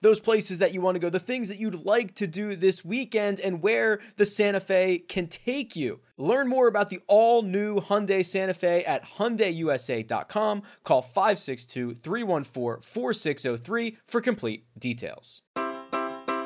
[0.00, 2.84] those places that you want to go, the things that you'd like to do this
[2.84, 6.00] weekend, and where the Santa Fe can take you.
[6.18, 10.62] Learn more about the all new Hyundai Santa Fe at HyundaiUSA.com.
[10.82, 15.42] Call 562 314 4603 for complete details.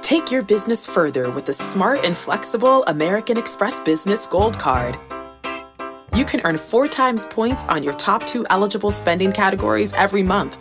[0.02, 4.98] Take your business further with the smart and flexible American Express Business Gold Card.
[6.16, 10.60] You can earn four times points on your top two eligible spending categories every month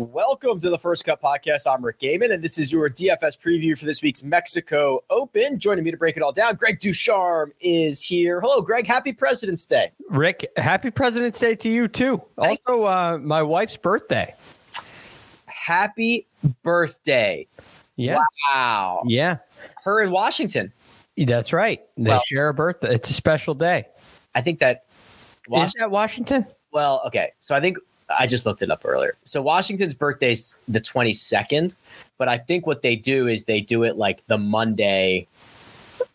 [0.00, 1.70] Welcome to the First Cut Podcast.
[1.70, 5.58] I'm Rick Gehman, and this is your DFS preview for this week's Mexico Open.
[5.58, 8.40] Joining me to break it all down, Greg DuCharme is here.
[8.40, 8.86] Hello, Greg.
[8.86, 9.92] Happy President's Day.
[10.08, 12.22] Rick, happy President's Day to you, too.
[12.40, 14.34] Thank also, uh, my wife's birthday.
[15.44, 16.26] Happy
[16.62, 17.46] birthday.
[17.96, 18.20] Yeah.
[18.54, 19.02] Wow.
[19.04, 19.36] Yeah.
[19.84, 20.72] Her in Washington.
[21.18, 21.82] That's right.
[21.98, 22.94] They Well- share a birthday.
[22.94, 23.84] It's a special day.
[24.34, 24.86] I think that.
[25.52, 26.46] Is that Washington?
[26.72, 27.32] Well, okay.
[27.40, 27.76] So I think
[28.18, 29.16] I just looked it up earlier.
[29.24, 31.76] So Washington's birthday's the 22nd,
[32.18, 35.26] but I think what they do is they do it like the Monday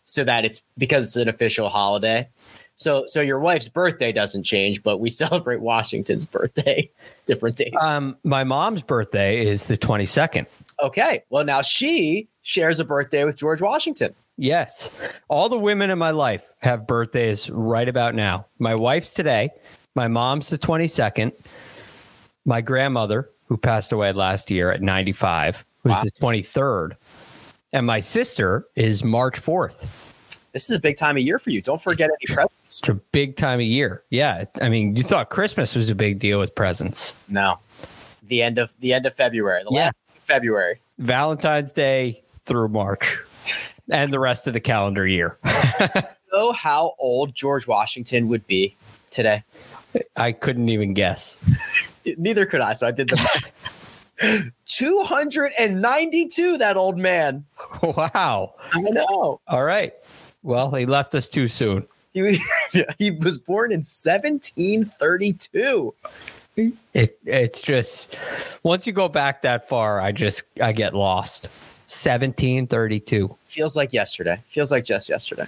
[0.04, 2.28] so that it's because it's an official holiday.
[2.74, 6.90] So so your wife's birthday doesn't change, but we celebrate Washington's birthday
[7.26, 7.72] different days.
[7.80, 10.46] Um, my mom's birthday is the 22nd.
[10.82, 11.24] okay.
[11.30, 14.14] Well, now she shares a birthday with George Washington.
[14.38, 14.90] Yes.
[15.28, 18.46] All the women in my life have birthdays right about now.
[18.58, 19.50] My wife's today.
[19.94, 21.32] My mom's the 22nd.
[22.46, 26.02] My grandmother, who passed away last year at 95, was Wow.
[26.04, 26.96] the 23rd.
[27.72, 29.84] And my sister is March 4th.
[30.52, 31.60] This is a big time of year for you.
[31.60, 32.78] Don't forget any presents.
[32.78, 34.02] It's a big time of year.
[34.10, 34.44] Yeah.
[34.62, 37.14] I mean, you thought Christmas was a big deal with presents.
[37.28, 37.58] No.
[38.22, 39.62] The end of the end of February.
[39.64, 39.84] The Yeah.
[39.86, 40.80] last of February.
[40.98, 43.18] Valentine's Day through March
[43.90, 45.36] and the rest of the calendar year.
[46.32, 48.74] Know how old George Washington would be
[49.10, 49.42] today?
[50.16, 51.36] I couldn't even guess.
[52.18, 52.74] Neither could I.
[52.74, 53.52] So I did the math.
[54.66, 57.44] 292, that old man.
[57.82, 58.54] Wow.
[58.72, 59.40] I know.
[59.48, 59.92] All right.
[60.42, 61.86] Well, he left us too soon.
[62.14, 62.38] He, was-
[62.98, 65.94] he was born in 1732.
[66.94, 68.16] It it's just
[68.62, 71.44] once you go back that far, I just I get lost.
[71.88, 73.36] 1732.
[73.44, 74.40] Feels like yesterday.
[74.48, 75.44] Feels like just yesterday.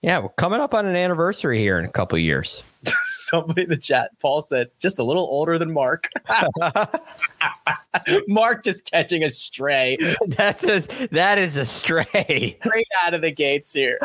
[0.00, 2.62] Yeah, we're coming up on an anniversary here in a couple of years.
[3.02, 6.08] Somebody in the chat, Paul said, just a little older than Mark.
[8.28, 12.56] Mark just catching a stray That's a that is a stray.
[12.60, 13.98] straight out of the gates here.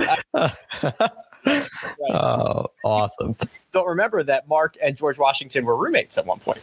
[2.09, 3.35] oh, awesome.
[3.71, 6.61] Don't remember that Mark and George Washington were roommates at one point.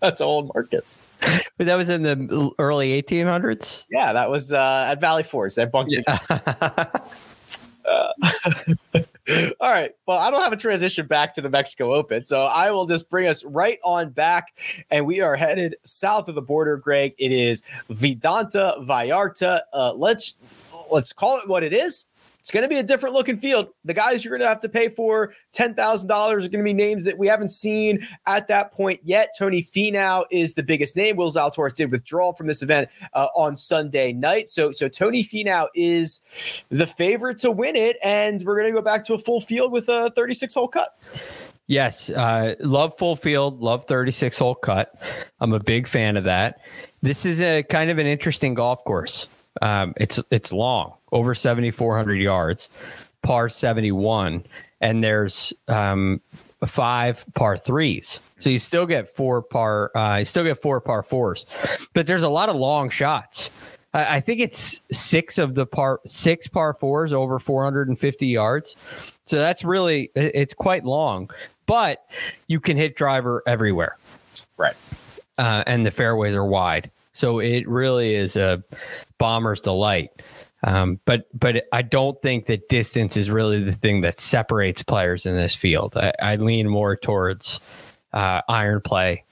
[0.00, 0.98] That's how old Mark is.
[1.58, 3.86] But that was in the early 1800s.
[3.90, 5.54] Yeah, that was uh, at Valley Forge.
[5.54, 6.90] They bunked together.
[9.60, 9.92] All right.
[10.06, 13.08] Well, I don't have a transition back to the Mexico Open, so I will just
[13.08, 14.58] bring us right on back,
[14.90, 16.76] and we are headed south of the border.
[16.76, 19.60] Greg, it is Vidanta Vallarta.
[19.72, 20.34] Uh, let's
[20.90, 22.06] let's call it what it is.
[22.40, 23.68] It's going to be a different looking field.
[23.84, 26.68] The guys you're going to have to pay for ten thousand dollars are going to
[26.68, 29.30] be names that we haven't seen at that point yet.
[29.38, 31.16] Tony Finau is the biggest name.
[31.16, 35.68] Will Zalatoris did withdraw from this event uh, on Sunday night, so so Tony Finau
[35.74, 36.20] is
[36.68, 39.72] the favorite to win it, and we're going to go back to a full field
[39.72, 40.98] with a 36 hole cut.
[41.70, 45.00] Yes, uh, love full field, love 36 hole cut.
[45.38, 46.62] I'm a big fan of that.
[47.00, 49.28] This is a kind of an interesting golf course.
[49.62, 52.68] Um, it's it's long, over 7,400 yards,
[53.22, 54.44] par 71,
[54.80, 56.20] and there's um,
[56.66, 58.20] five par threes.
[58.38, 61.46] So you still get four par, uh, you still get four par fours,
[61.94, 63.50] but there's a lot of long shots.
[63.92, 68.76] I, I think it's six of the par six par fours over 450 yards.
[69.26, 71.30] So that's really it- it's quite long,
[71.66, 72.06] but
[72.46, 73.96] you can hit driver everywhere.
[74.56, 74.74] Right.
[75.38, 76.90] Uh, and the fairways are wide.
[77.12, 78.62] So it really is a
[79.18, 80.10] bomber's delight.
[80.62, 85.26] Um, but but I don't think that distance is really the thing that separates players
[85.26, 85.96] in this field.
[85.96, 87.60] I, I lean more towards
[88.12, 89.24] uh, iron play,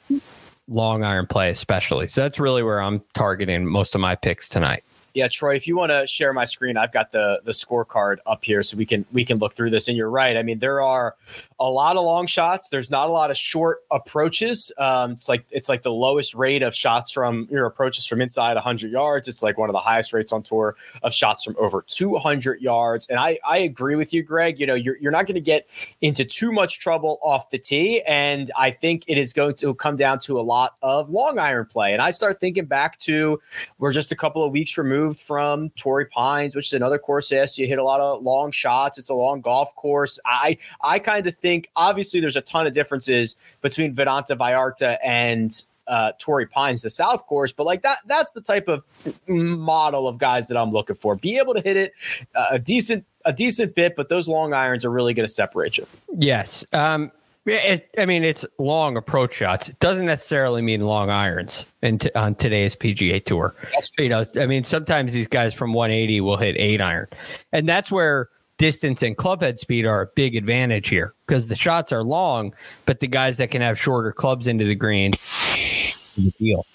[0.69, 2.07] long iron play, especially.
[2.07, 4.85] So that's really where I'm targeting most of my picks tonight.
[5.15, 8.45] Yeah, Troy, if you want to share my screen, I've got the the scorecard up
[8.45, 9.89] here so we can we can look through this.
[9.89, 10.37] And you're right.
[10.37, 11.17] I mean, there are
[11.61, 12.69] a lot of long shots.
[12.69, 14.71] There's not a lot of short approaches.
[14.79, 18.55] Um, it's like it's like the lowest rate of shots from your approaches from inside
[18.55, 19.27] 100 yards.
[19.27, 23.09] It's like one of the highest rates on tour of shots from over 200 yards.
[23.09, 24.61] And I I agree with you, Greg.
[24.61, 25.67] You know, you're you're not going to get
[26.01, 29.97] into too much trouble off the tee, and I think it is going to come
[29.97, 31.93] down to a lot of long iron play.
[31.93, 33.41] And I start thinking back to
[33.79, 37.33] we're just a couple of weeks removed from Torrey Pines, which is another course.
[37.33, 38.97] Yes, you hit a lot of long shots.
[38.97, 40.21] It's a long golf course.
[40.25, 44.99] I I kind of think think obviously there's a ton of differences between Vidanta Vallarta
[45.03, 48.85] and uh, Torrey Pines, the South Course, but like that, that's the type of
[49.27, 51.17] model of guys that I'm looking for.
[51.17, 51.93] Be able to hit it
[52.35, 55.79] uh, a decent, a decent bit, but those long irons are really going to separate
[55.79, 55.87] you.
[56.15, 56.67] Yes.
[56.75, 57.11] Um,
[57.47, 59.71] it, I mean, it's long approach shots.
[59.71, 63.55] It doesn't necessarily mean long irons in t- on today's PGA Tour.
[63.97, 67.09] You know, I mean, sometimes these guys from 180 will hit eight iron,
[67.53, 68.29] and that's where
[68.59, 72.53] distance and clubhead speed are a big advantage here because the shots are long,
[72.85, 76.67] but the guys that can have shorter clubs into the greens, the deal.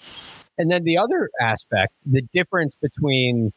[0.58, 3.52] And then the other aspect, the difference between,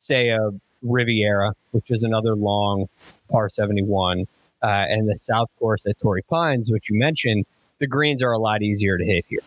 [0.00, 0.50] say, a
[0.82, 2.88] Riviera, which is another long
[3.30, 4.26] par 71,
[4.62, 7.46] uh, and the South Course at Torrey Pines, which you mentioned,
[7.78, 9.40] the greens are a lot easier to hit here.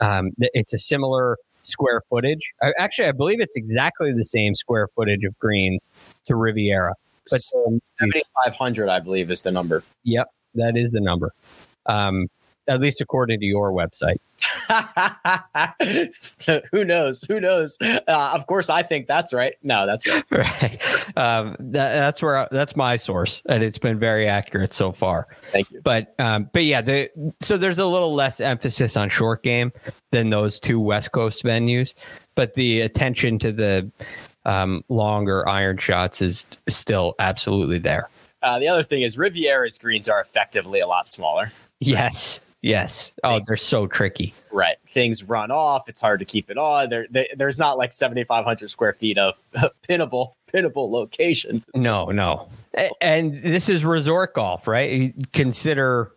[0.00, 2.40] Um, it's a similar square footage.
[2.78, 5.88] Actually, I believe it's exactly the same square footage of greens
[6.26, 6.94] to Riviera.
[7.28, 9.82] But um, 7,500, I believe, is the number.
[10.04, 11.32] Yep, that is the number.
[11.86, 12.28] Um,
[12.68, 14.18] at least according to your website.
[16.72, 17.24] Who knows?
[17.24, 17.76] Who knows?
[17.80, 19.54] Uh, of course, I think that's right.
[19.62, 20.24] No, that's right.
[20.30, 21.16] right.
[21.16, 25.26] Um, that, that's where that's my source, and it's been very accurate so far.
[25.50, 25.80] Thank you.
[25.82, 29.72] But um, but yeah, the so there's a little less emphasis on short game
[30.12, 31.94] than those two West Coast venues,
[32.36, 33.90] but the attention to the
[34.44, 38.08] um, longer iron shots is still absolutely there.
[38.42, 41.52] Uh, the other thing is Riviera's greens are effectively a lot smaller.
[41.80, 42.40] Yes.
[42.62, 43.12] Yes.
[43.24, 44.34] Oh, they're so tricky.
[44.52, 44.76] Right.
[44.88, 45.88] Things run off.
[45.88, 46.90] It's hard to keep it on.
[46.90, 49.38] There, they, there's not like 7,500 square feet of
[49.88, 51.66] pinnable, pinnable locations.
[51.74, 52.48] No, no.
[53.00, 55.14] And this is resort golf, right?
[55.32, 56.12] Consider,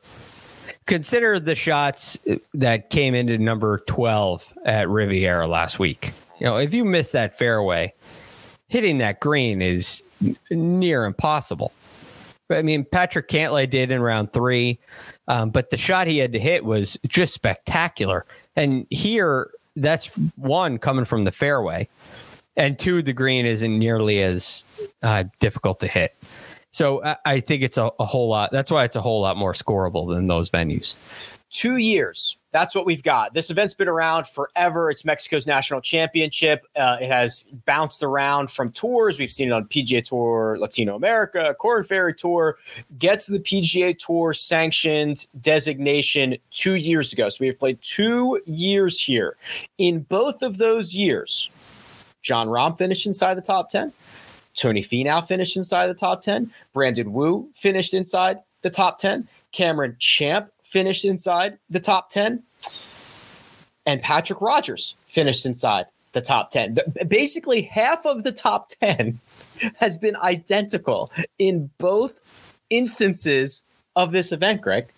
[0.85, 2.17] consider the shots
[2.53, 6.11] that came into number 12 at Riviera last week.
[6.39, 7.93] You know, if you miss that fairway,
[8.67, 10.03] hitting that green is
[10.49, 11.71] near impossible.
[12.49, 14.79] I mean, Patrick Cantlay did in round three,
[15.27, 18.25] um, but the shot he had to hit was just spectacular.
[18.55, 21.87] And here, that's one coming from the fairway,
[22.55, 24.65] and two, the green isn't nearly as
[25.01, 26.15] uh, difficult to hit.
[26.71, 28.51] So I, I think it's a, a whole lot.
[28.51, 30.95] That's why it's a whole lot more scoreable than those venues
[31.53, 32.35] two years.
[32.51, 33.33] That's what we've got.
[33.33, 34.91] This event's been around forever.
[34.91, 36.65] It's Mexico's national championship.
[36.75, 39.17] Uh, it has bounced around from tours.
[39.17, 42.57] We've seen it on PGA Tour, Latino America, Korn Ferry Tour.
[42.97, 47.29] Gets the PGA Tour sanctioned designation two years ago.
[47.29, 49.37] So we've played two years here.
[49.77, 51.49] In both of those years,
[52.23, 53.93] Jon Rahm finished inside the top 10.
[54.55, 56.51] Tony Finau finished inside the top 10.
[56.73, 59.27] Brandon Wu finished inside the top 10.
[59.51, 62.41] Cameron Champ finished inside the top 10.
[63.85, 66.77] And Patrick Rodgers finished inside the top 10.
[67.07, 69.19] Basically, half of the top 10
[69.75, 72.19] has been identical in both
[72.71, 73.63] instances
[73.95, 74.91] of this event, Greg.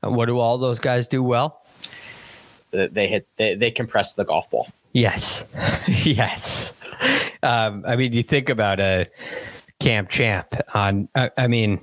[0.00, 1.62] What do all those guys do well?
[2.72, 4.66] They hit, they, they compress the golf ball.
[4.92, 5.44] Yes.
[5.86, 6.72] yes.
[7.44, 9.08] Um, I mean, you think about a
[9.78, 11.80] Camp Champ on, I, I mean,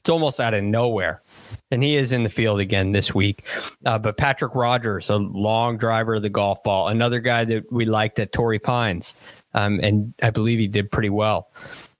[0.00, 1.22] it's almost out of nowhere
[1.70, 3.44] and he is in the field again this week.
[3.84, 7.84] Uh, but Patrick Rodgers, a long driver of the golf ball, another guy that we
[7.84, 9.14] liked at Torrey Pines,
[9.54, 11.48] um, and I believe he did pretty well.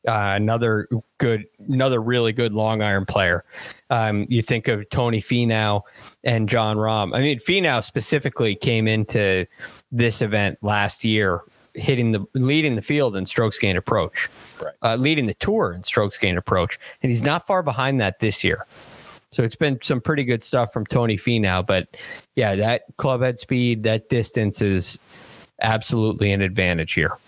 [0.07, 0.89] Uh, another
[1.19, 3.45] good, another really good long iron player.
[3.91, 5.83] Um, you think of Tony Finau
[6.23, 7.13] and Jon Rahm.
[7.13, 9.47] I mean, Finau specifically came into
[9.91, 11.43] this event last year
[11.77, 14.29] hitting the leading the field in strokes gain approach,
[14.63, 14.75] right.
[14.83, 18.43] uh, leading the tour in strokes gain approach, and he's not far behind that this
[18.43, 18.67] year.
[19.37, 21.67] So it's been some pretty good stuff from Tony Finau.
[21.67, 21.95] but
[22.37, 24.99] yeah, that club head speed, that distance is
[25.61, 27.19] absolutely an advantage here.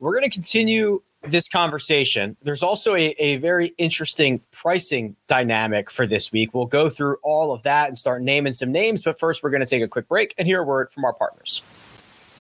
[0.00, 2.36] We're going to continue this conversation.
[2.42, 6.52] There's also a, a very interesting pricing dynamic for this week.
[6.52, 9.64] We'll go through all of that and start naming some names, but first we're going
[9.64, 11.62] to take a quick break and hear a word from our partners.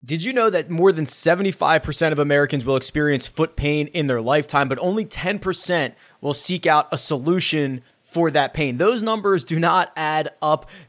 [0.06, 4.22] Did you know that more than 75% of Americans will experience foot pain in their
[4.22, 8.78] lifetime, but only 10% will seek out a solution for that pain?
[8.78, 10.70] Those numbers do not add up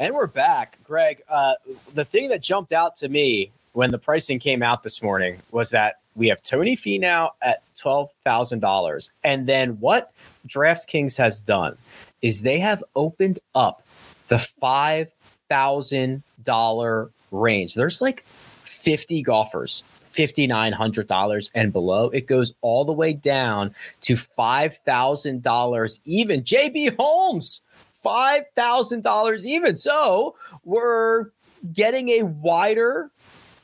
[0.00, 0.78] And we're back.
[0.82, 1.52] Greg, uh,
[1.92, 5.68] the thing that jumped out to me when the pricing came out this morning was
[5.70, 9.10] that we have Tony Finau at $12,000.
[9.22, 10.10] And then what
[10.48, 11.76] DraftKings has done
[12.22, 13.82] is they have opened up
[14.28, 17.74] the $5,000 range.
[17.74, 22.10] There's like 50 golfers $5,900 and below.
[22.10, 26.42] It goes all the way down to $5,000 even.
[26.42, 27.62] JB Holmes,
[28.04, 29.76] $5,000 even.
[29.76, 31.26] So we're
[31.72, 33.10] getting a wider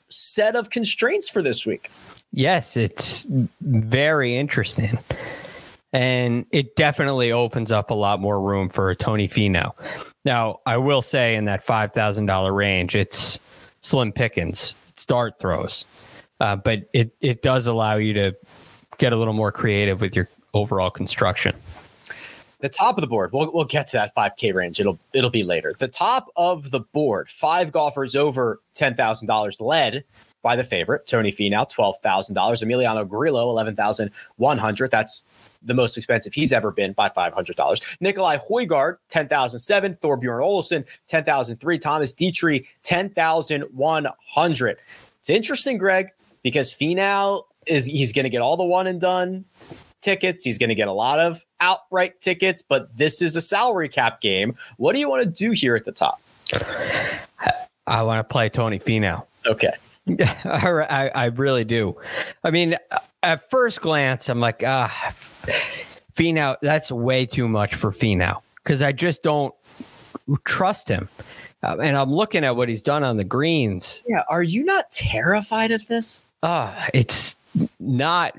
[0.08, 1.90] set of constraints for this week.
[2.32, 3.26] Yes, it's
[3.60, 4.98] very interesting.
[5.92, 9.72] And it definitely opens up a lot more room for Tony Finau.
[10.24, 13.38] Now, I will say in that $5,000 range, it's
[13.80, 15.84] slim pickings, start throws.
[16.40, 18.36] Uh, but it it does allow you to
[18.98, 21.56] get a little more creative with your overall construction.
[22.66, 24.80] The top of the board, we'll, we'll get to that 5K range.
[24.80, 25.72] It'll it'll be later.
[25.78, 30.02] The top of the board, five golfers over ten thousand dollars, led
[30.42, 32.62] by the favorite Tony Finau, twelve thousand dollars.
[32.62, 34.90] Emiliano Grillo, eleven thousand one hundred.
[34.90, 35.22] That's
[35.62, 37.80] the most expensive he's ever been by five hundred dollars.
[38.00, 39.94] Nicolai Højgaard, ten thousand seven.
[40.02, 41.78] Thorbjorn Olesen, ten thousand three.
[41.78, 44.78] Thomas Detry, ten thousand one hundred.
[45.20, 46.08] It's interesting, Greg
[46.42, 49.44] because Finau is he's going to get all the one and done
[50.02, 50.44] tickets.
[50.44, 54.20] He's going to get a lot of outright tickets, but this is a salary cap
[54.20, 54.56] game.
[54.76, 56.20] What do you want to do here at the top?
[57.86, 59.24] I want to play Tony Finau.
[59.46, 59.72] Okay.
[60.18, 61.96] I, I really do.
[62.44, 62.76] I mean,
[63.22, 65.14] at first glance, I'm like, ah,
[66.14, 69.54] Finau, that's way too much for Finau because I just don't
[70.44, 71.08] trust him.
[71.62, 74.02] Uh, and I'm looking at what he's done on the greens.
[74.06, 74.22] Yeah.
[74.28, 76.22] Are you not terrified of this?
[76.42, 77.34] Uh, it's
[77.80, 78.36] not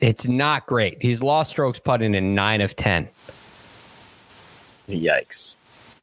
[0.00, 0.98] it's not great.
[1.00, 3.08] He's lost strokes putting in nine of ten.
[4.88, 5.56] Yikes.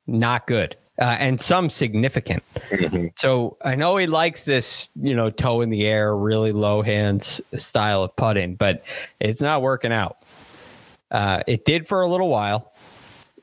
[0.07, 0.75] Not good.
[0.97, 2.41] Uh, and some significant.
[2.69, 3.07] Mm-hmm.
[3.17, 7.41] So I know he likes this, you know, toe in the air, really low hands
[7.53, 8.83] style of putting, but
[9.19, 10.17] it's not working out.
[11.11, 12.73] Uh, it did for a little while.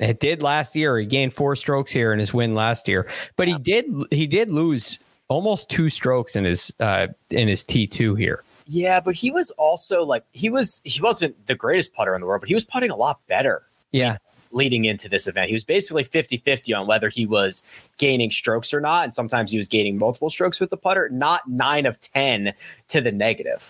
[0.01, 0.99] It did last year.
[0.99, 4.51] He gained four strokes here in his win last year, but he did he did
[4.51, 8.43] lose almost two strokes in his uh, in his T two here.
[8.73, 12.27] Yeah, but he was also like he was he wasn't the greatest putter in the
[12.27, 13.65] world, but he was putting a lot better.
[13.91, 14.17] Yeah.
[14.51, 17.63] Leading into this event, he was basically 50 50 on whether he was
[17.99, 19.05] gaining strokes or not.
[19.05, 22.55] And sometimes he was gaining multiple strokes with the putter, not nine of 10
[22.89, 23.63] to the negative.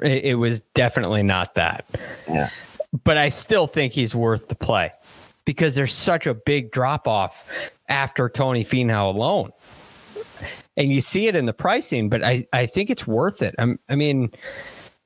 [0.00, 1.84] It, it was definitely not that.
[2.26, 2.48] Yeah.
[3.04, 4.90] But I still think he's worth the play
[5.44, 7.46] because there's such a big drop off
[7.90, 9.52] after Tony Finau alone
[10.76, 13.54] and you see it in the pricing, but I, I think it's worth it.
[13.58, 14.30] I'm, I mean,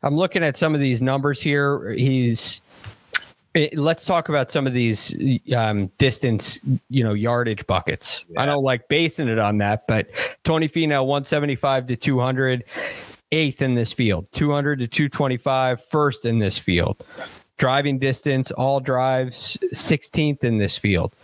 [0.03, 1.93] I'm looking at some of these numbers here.
[1.93, 2.61] He's,
[3.55, 5.15] it, eh, let's talk about some of these
[5.55, 8.25] um, distance, you know, yardage buckets.
[8.29, 8.43] Yeah.
[8.43, 10.09] I don't like basing it on that, but
[10.45, 12.65] Tony Finau, 175 to 200,
[13.33, 17.05] eighth in this field, 200 to 225, first in this field.
[17.59, 21.15] Driving distance, all drives, 16th in this field.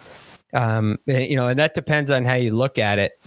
[0.52, 3.18] Um, eh, you know, and that depends on how you look at it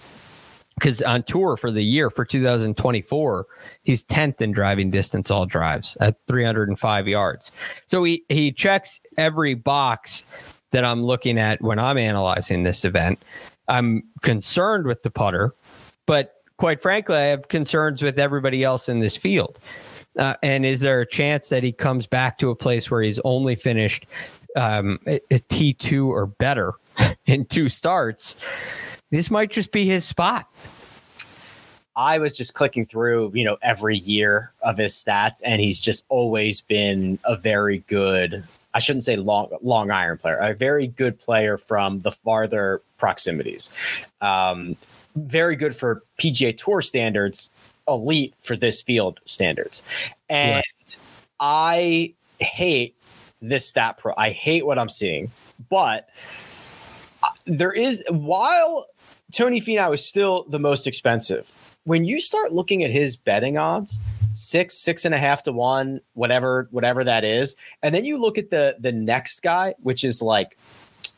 [0.79, 3.45] because on tour for the year for 2024,
[3.83, 7.51] he's 10th in driving distance all drives at 305 yards.
[7.85, 10.23] So he, he checks every box
[10.71, 13.21] that I'm looking at when I'm analyzing this event.
[13.67, 15.53] I'm concerned with the putter,
[16.07, 19.59] but quite frankly, I have concerns with everybody else in this field.
[20.17, 23.19] Uh, and is there a chance that he comes back to a place where he's
[23.23, 24.05] only finished
[24.55, 26.73] um, a a T2 or better
[27.25, 28.35] in two starts?
[29.11, 30.47] This might just be his spot.
[31.95, 36.05] I was just clicking through, you know, every year of his stats, and he's just
[36.09, 38.43] always been a very good.
[38.73, 43.71] I shouldn't say long long iron player, a very good player from the farther proximities.
[44.21, 44.77] Um,
[45.15, 47.49] very good for PGA Tour standards,
[47.87, 49.83] elite for this field standards,
[50.29, 50.63] and
[51.39, 52.95] I hate
[53.41, 54.13] this stat pro.
[54.15, 55.31] I hate what I'm seeing,
[55.69, 56.07] but
[57.23, 58.85] uh, there is while
[59.31, 61.77] Tony Finau is still the most expensive.
[61.83, 63.99] When you start looking at his betting odds,
[64.33, 68.37] six, six and a half to one, whatever, whatever that is, and then you look
[68.37, 70.57] at the the next guy, which is like,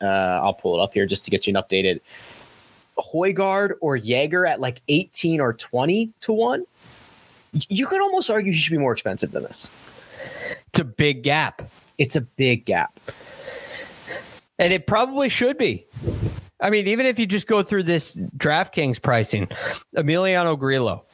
[0.00, 2.00] uh, I'll pull it up here just to get you an updated.
[2.98, 6.64] Højgaard or Jaeger at like 18 or 20 to one.
[7.68, 9.68] You could almost argue he should be more expensive than this.
[10.68, 11.62] It's a big gap.
[11.98, 12.98] It's a big gap.
[14.58, 15.86] And it probably should be.
[16.62, 19.48] I mean, even if you just go through this DraftKings pricing,
[19.96, 21.04] Emiliano Grillo,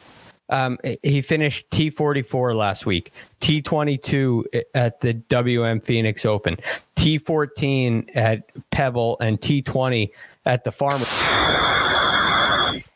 [0.51, 6.59] um, he finished T44 last week, T22 at the WM Phoenix Open,
[6.97, 10.11] T14 at Pebble, and T20
[10.47, 11.05] at the Farmer.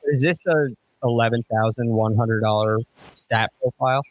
[0.07, 0.69] Is this a
[1.03, 2.79] eleven thousand one hundred dollar
[3.17, 4.03] stat profile?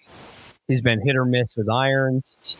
[0.68, 2.58] He's been hit or miss with irons.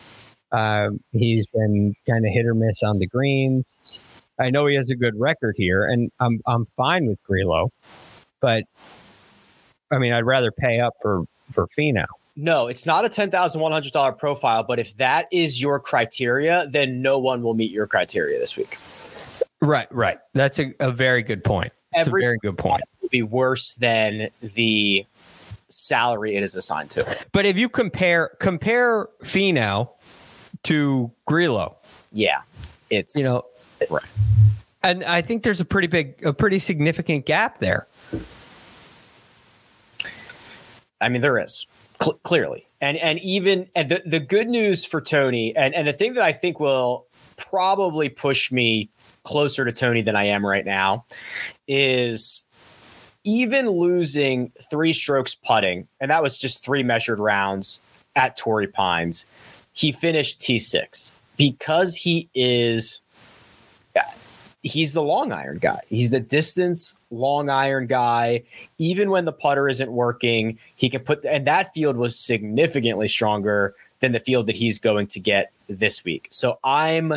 [0.52, 4.02] Um, he's been kind of hit or miss on the greens.
[4.38, 7.70] I know he has a good record here, and I'm I'm fine with Grillo,
[8.40, 8.64] but
[9.90, 12.06] I mean, I'd rather pay up for for Finau.
[12.34, 14.62] No, it's not a ten thousand one hundred dollar profile.
[14.62, 18.78] But if that is your criteria, then no one will meet your criteria this week.
[19.60, 20.18] Right, right.
[20.32, 21.72] That's a, a very good point.
[21.92, 22.82] That's Every a very good point.
[23.00, 25.06] Will be worse than the
[25.68, 27.18] salary it is assigned to.
[27.32, 29.90] But if you compare compare Finau
[30.64, 31.76] to Grillo,
[32.12, 32.40] Yeah,
[32.90, 33.44] it's you know,
[33.90, 34.04] right.
[34.82, 37.86] and I think there's a pretty big, a pretty significant gap there.
[41.00, 41.66] I mean, there is
[42.00, 45.92] cl- clearly, and and even and the the good news for Tony, and and the
[45.92, 48.88] thing that I think will probably push me
[49.24, 51.04] closer to Tony than I am right now,
[51.68, 52.42] is
[53.24, 57.80] even losing three strokes putting, and that was just three measured rounds
[58.16, 59.26] at Torrey Pines.
[59.72, 63.00] He finished T six because he is
[64.62, 65.80] he's the long iron guy.
[65.88, 68.42] He's the distance long iron guy.
[68.78, 73.74] Even when the putter isn't working, he can put, and that field was significantly stronger
[74.00, 76.28] than the field that he's going to get this week.
[76.30, 77.14] So I'm,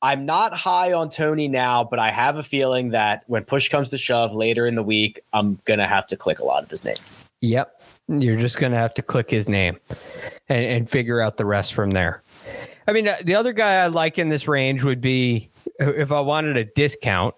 [0.00, 3.90] I'm not high on Tony now, but I have a feeling that when push comes
[3.90, 6.70] to shove later in the week, I'm going to have to click a lot of
[6.70, 6.96] his name.
[7.42, 9.76] Yep, you're just gonna have to click his name
[10.48, 12.22] and, and figure out the rest from there.
[12.86, 16.20] I mean, uh, the other guy I like in this range would be if I
[16.20, 17.34] wanted a discount,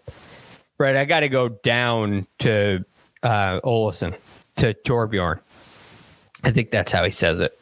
[0.79, 0.97] right?
[0.97, 2.85] I got to go down to
[3.23, 4.17] uh, Olesen
[4.57, 5.41] to Thorbjorn.
[6.43, 7.59] I think that's how he says it.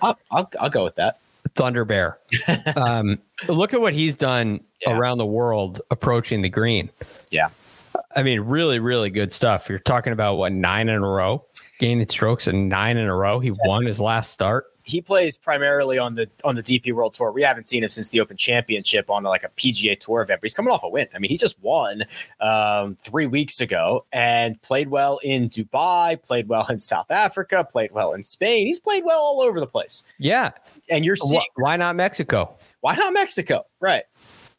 [0.00, 1.18] I'll, I'll, I'll go with that.
[1.54, 2.18] Thunder Bear.
[2.76, 4.96] um, look at what he's done Yeah.
[4.96, 6.88] around the world approaching the green.
[7.30, 7.48] Yeah.
[8.16, 9.68] I mean, really, really good stuff.
[9.68, 11.44] You're talking about what nine in a row,
[11.78, 13.38] gaining strokes and nine in a row.
[13.38, 14.66] He won his last start.
[14.84, 17.32] He plays primarily on the on the DP World Tour.
[17.32, 20.44] We haven't seen him since the Open Championship on like a PGA Tour event, but
[20.44, 21.08] he's coming off a win.
[21.14, 22.04] I mean, he just won
[22.40, 27.92] um, three weeks ago and played well in Dubai, played well in South Africa, played
[27.92, 28.66] well in Spain.
[28.66, 30.04] He's played well all over the place.
[30.18, 30.50] Yeah.
[30.90, 32.56] And you're seeing why not Mexico?
[32.82, 33.64] why not Mexico?
[33.80, 34.02] Right.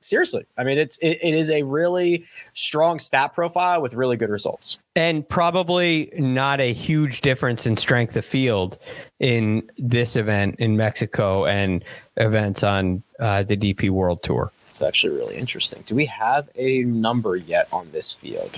[0.03, 0.45] Seriously.
[0.57, 4.77] I mean, it's it, it is a really strong stat profile with really good results.
[4.97, 8.77] And probably not a huge difference in strength of field
[9.19, 11.83] in this event in Mexico and
[12.17, 14.51] events on uh, the DP World Tour.
[14.69, 15.83] It's actually really interesting.
[15.85, 18.55] Do we have a number yet on this field?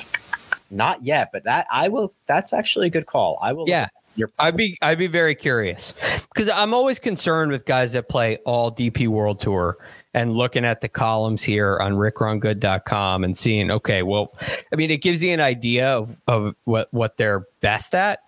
[0.72, 2.12] Not yet, but that I will.
[2.26, 3.38] That's actually a good call.
[3.42, 3.70] I will.
[3.70, 3.88] Yeah.
[4.16, 5.94] Your I'd be I'd be very curious
[6.34, 9.78] because I'm always concerned with guys that play all DP World Tour
[10.16, 14.34] and looking at the columns here on rickrungood.com and seeing okay, well,
[14.72, 18.20] I mean, it gives you an idea of, of what what they're best at,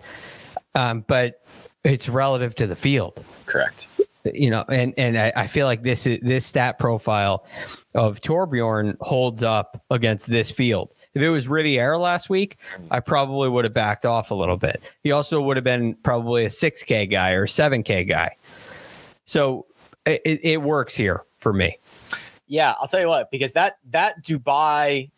[0.75, 1.41] um, but
[1.85, 3.87] it's relative to the field, correct.
[4.25, 4.65] you know.
[4.67, 7.45] And and I, I feel like this is this stat profile
[7.95, 10.93] of Thorbjorn holds up against this field.
[11.13, 12.57] If it was Riviera last week,
[12.91, 14.83] I probably would have backed off a little bit.
[15.03, 18.35] He also would have been probably a 6K guy or 7K guy.
[19.25, 19.65] So
[20.05, 21.77] it, it works here for me.
[22.47, 25.09] Yeah, I'll tell you what, because that that Dubai,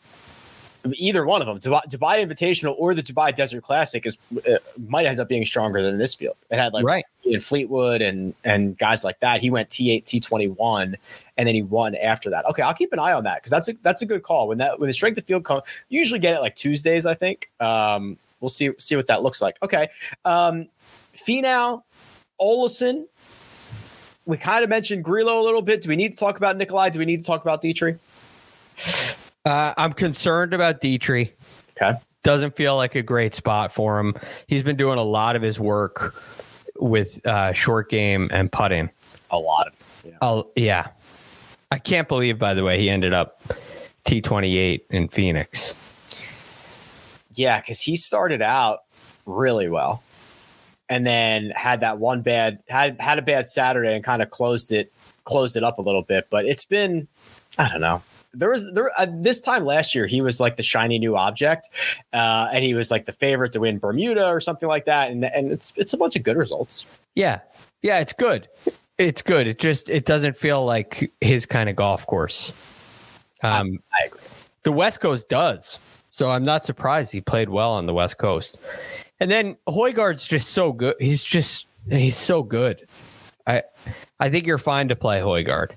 [0.93, 5.05] either one of them, Dubai, Dubai Invitational or the Dubai Desert Classic is uh, might
[5.05, 6.35] end up being stronger than this field.
[6.49, 7.05] It had like Right.
[7.25, 9.41] in Fleetwood and and guys like that.
[9.41, 10.97] He went T eight, T twenty one,
[11.37, 12.45] and then he won after that.
[12.47, 14.47] Okay, I'll keep an eye on that because that's a that's a good call.
[14.47, 17.13] When that when the strength of field come, you usually get it like Tuesdays, I
[17.13, 17.49] think.
[17.59, 19.57] Um, we'll see see what that looks like.
[19.61, 19.89] Okay,
[20.25, 20.67] um,
[21.15, 21.83] Finau,
[22.41, 23.05] Olesen.
[24.29, 25.81] We kind of mentioned Grillo a little bit.
[25.81, 26.91] Do we need to talk about Nicolai?
[26.91, 27.97] Do we need to talk about Detry?
[29.43, 31.31] Uh, I'm concerned about Detry.
[31.71, 31.97] Okay.
[32.21, 34.13] Doesn't feel like a great spot for him.
[34.45, 36.13] He's been doing a lot of his work
[36.79, 38.91] with uh, short game and putting.
[39.31, 39.73] A lot of
[40.05, 40.43] yeah.
[40.55, 40.87] Yeah,
[41.71, 42.37] I can't believe.
[42.37, 43.41] By the way, he ended up
[44.05, 45.73] T28 in Phoenix.
[47.33, 48.81] Yeah, because he started out
[49.25, 50.03] really well,
[50.89, 54.71] and then had that one bad had had a bad Saturday and kind of closed
[54.71, 54.91] it
[55.23, 56.27] closed it up a little bit.
[56.29, 57.07] But it's been
[57.57, 58.01] I don't know.
[58.33, 61.69] There was there uh, this time last year he was like the shiny new object,
[62.13, 65.11] uh, and he was like the favorite to win Bermuda or something like that.
[65.11, 66.85] And and it's it's a bunch of good results.
[67.15, 67.39] Yeah,
[67.81, 68.47] yeah, it's good.
[68.97, 69.47] It's good.
[69.47, 72.51] It just it doesn't feel like his kind of golf course.
[73.41, 74.19] Um, I agree.
[74.63, 75.79] the West Coast does.
[76.11, 78.57] So I'm not surprised he played well on the West Coast.
[79.19, 80.95] And then Højgaard's just so good.
[80.99, 82.87] He's just he's so good.
[83.47, 83.63] I
[84.19, 85.71] I think you're fine to play Højgaard.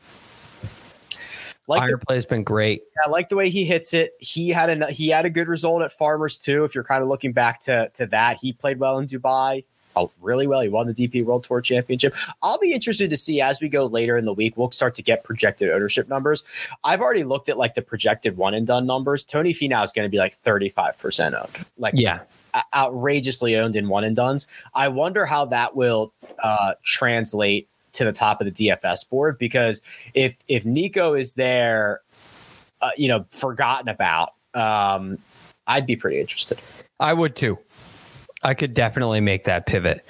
[1.69, 2.83] Like Iron the, play has been great.
[3.05, 4.15] I like the way he hits it.
[4.19, 6.65] He had a he had a good result at Farmers too.
[6.65, 9.65] If you're kind of looking back to to that, he played well in Dubai.
[9.95, 10.61] Oh, really well.
[10.63, 12.15] He won the DP World Tour Championship.
[12.43, 14.57] I'll be interested to see as we go later in the week.
[14.57, 16.45] We'll start to get projected ownership numbers.
[16.83, 19.23] I've already looked at like the projected one and done numbers.
[19.23, 22.21] Tony Finau is going to be like 35% owned, like Yeah.
[22.75, 24.47] Outrageously owned in one and duns.
[24.75, 26.13] I wonder how that will
[26.43, 29.83] uh, translate to the top of the DFS board because
[30.15, 32.01] if if Nico is there,
[32.81, 35.19] uh, you know, forgotten about, um,
[35.67, 36.59] I'd be pretty interested.
[37.01, 37.59] I would too.
[38.43, 40.05] I could definitely make that pivot.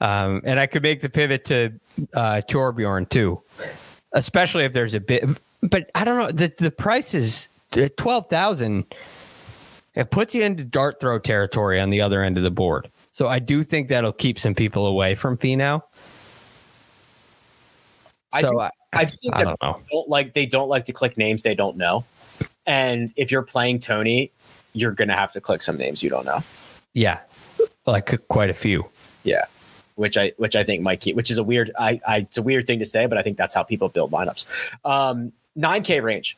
[0.00, 1.72] Um, and I could make the pivot to
[2.14, 3.40] uh, Thorbjorn too,
[4.12, 5.24] especially if there's a bit.
[5.62, 6.30] But I don't know.
[6.30, 8.86] The, the price is uh, 12000
[9.94, 12.90] It puts you into dart throw territory on the other end of the board.
[13.12, 15.82] So I do think that'll keep some people away from Finau.
[18.32, 19.80] I So do, I, I do think I that don't know.
[19.90, 22.04] don't like they don't like to click names they don't know,
[22.66, 24.32] and if you're playing Tony,
[24.72, 26.42] you're gonna have to click some names you don't know.
[26.94, 27.20] Yeah.
[27.86, 28.86] Like quite a few.
[29.22, 29.44] Yeah,
[29.94, 32.42] which I which I think might keep, which is a weird I, I it's a
[32.42, 34.46] weird thing to say, but I think that's how people build lineups.
[34.84, 36.36] Um, 9K range.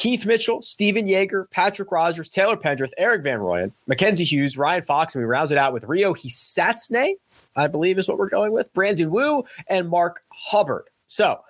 [0.00, 5.14] Keith Mitchell, Stephan Jaeger, Patrick Rodgers, Taylor Pendrith, Erik van Rooyen, Mackenzie Hughes, Ryan Fox,
[5.14, 7.16] and we rounded out with Ryo Hisatsune,
[7.54, 10.84] I believe is what we're going with, Brandon Wu, and Mark Hubbard.
[11.06, 11.44] So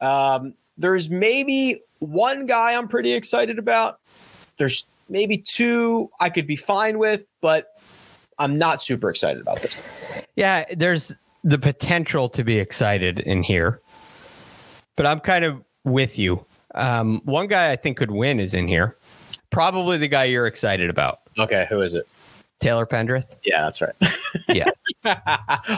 [0.00, 4.00] um, there's maybe one guy I'm pretty excited about.
[4.56, 7.74] There's maybe two I could be fine with, but
[8.40, 9.80] I'm not super excited about this.
[10.34, 13.80] Yeah, there's the potential to be excited in here,
[14.96, 16.44] but I'm kind of with you.
[16.74, 18.96] Um, one guy I think could win is in here.
[19.50, 22.06] Probably the guy you're excited about, Okay, who is it?
[22.60, 23.26] Taylor Pendrith.
[23.44, 23.94] Yeah, that's right.
[24.48, 24.70] Yeah,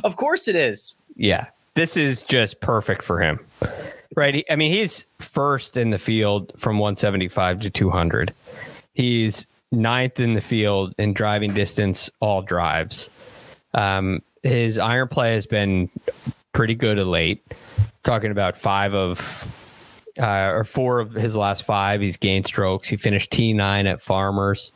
[0.02, 0.96] of course it is.
[1.14, 1.46] yeah.
[1.74, 3.38] This is just perfect for him,
[4.16, 4.42] right?
[4.48, 8.32] I mean, he's first in the field from 175 to 200.
[8.94, 13.10] He's ninth in the field in driving distance, all drives.
[13.74, 15.90] Um, his iron play has been
[16.54, 17.44] pretty good of late.
[18.04, 19.18] Talking about five of
[20.18, 22.88] uh, or four of his last five, he's gained strokes.
[22.88, 24.72] He finished T nine at Farmers.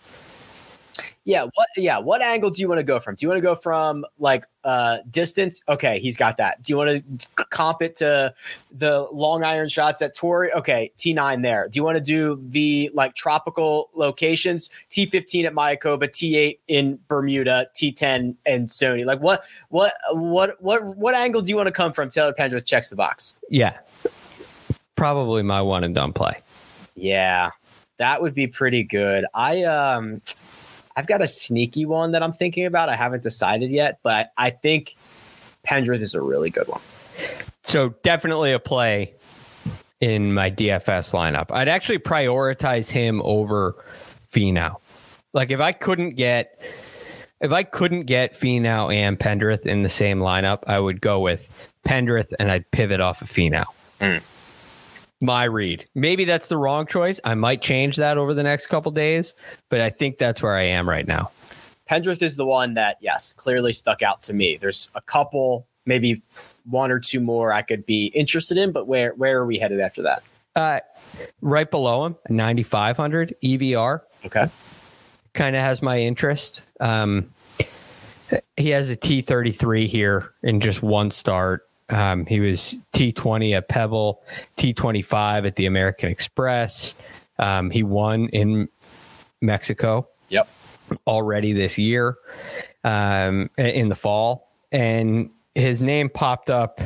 [1.25, 3.15] Yeah, what yeah, what angle do you want to go from?
[3.15, 5.61] Do you want to go from like uh distance?
[5.69, 6.63] Okay, he's got that.
[6.63, 8.35] Do you want to comp it to
[8.73, 10.51] the long iron shots at Torrey?
[10.53, 11.69] Okay, T9 there.
[11.69, 14.71] Do you want to do the like tropical locations?
[14.91, 19.05] T15 at Mayakoba, T8 in Bermuda, T10 and Sony.
[19.05, 22.09] Like what what what what what angle do you want to come from?
[22.09, 23.35] Taylor Pendrith checks the box.
[23.51, 23.77] Yeah,
[25.01, 26.37] probably my one and done play.
[26.95, 27.53] Yeah,
[27.97, 29.25] that would be pretty good.
[29.33, 30.21] I um
[30.95, 32.91] I've got a sneaky one that I'm thinking about.
[32.91, 34.97] I haven't decided yet, but I think
[35.67, 36.83] Pendrith is a really good one.
[37.63, 39.15] So definitely a play
[40.01, 41.47] in my DFS lineup.
[41.51, 43.83] I'd actually prioritize him over
[44.31, 44.77] Finau.
[45.33, 46.61] Like if I couldn't get
[47.41, 51.73] if I couldn't get Finau and Pendrith in the same lineup, I would go with
[51.89, 53.65] Pendrith and I'd pivot off of Finau.
[55.21, 55.87] My read.
[55.95, 57.21] Maybe that's the wrong choice.
[57.25, 59.35] I might change that over the next couple days,
[59.69, 61.31] but I think that's where I am right now.
[61.89, 64.57] Pendrith is the one that, yes, clearly stuck out to me.
[64.57, 66.23] There's a couple, maybe
[66.65, 69.81] one or two more I could be interested in, but where where are we headed
[69.81, 70.23] after that?
[70.55, 70.81] Uh,
[71.41, 74.01] right below him, 9,500 EVR.
[74.27, 74.47] Okay.
[75.33, 76.63] Kind of has my interest.
[76.81, 77.33] Um,
[78.57, 81.69] he has a T33 here in just one start.
[81.91, 84.23] Um, he was T20 at Pebble,
[84.57, 86.95] T25 at the American Express.
[87.39, 88.69] Um, he won in
[89.41, 90.09] Mexico.
[90.29, 90.49] Yep.
[91.07, 92.17] Already this year,
[92.83, 96.81] um, in the fall, and his name popped up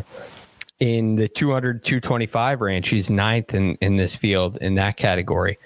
[0.78, 2.88] in the 200 225 range.
[2.88, 5.58] He's ninth in in this field in that category.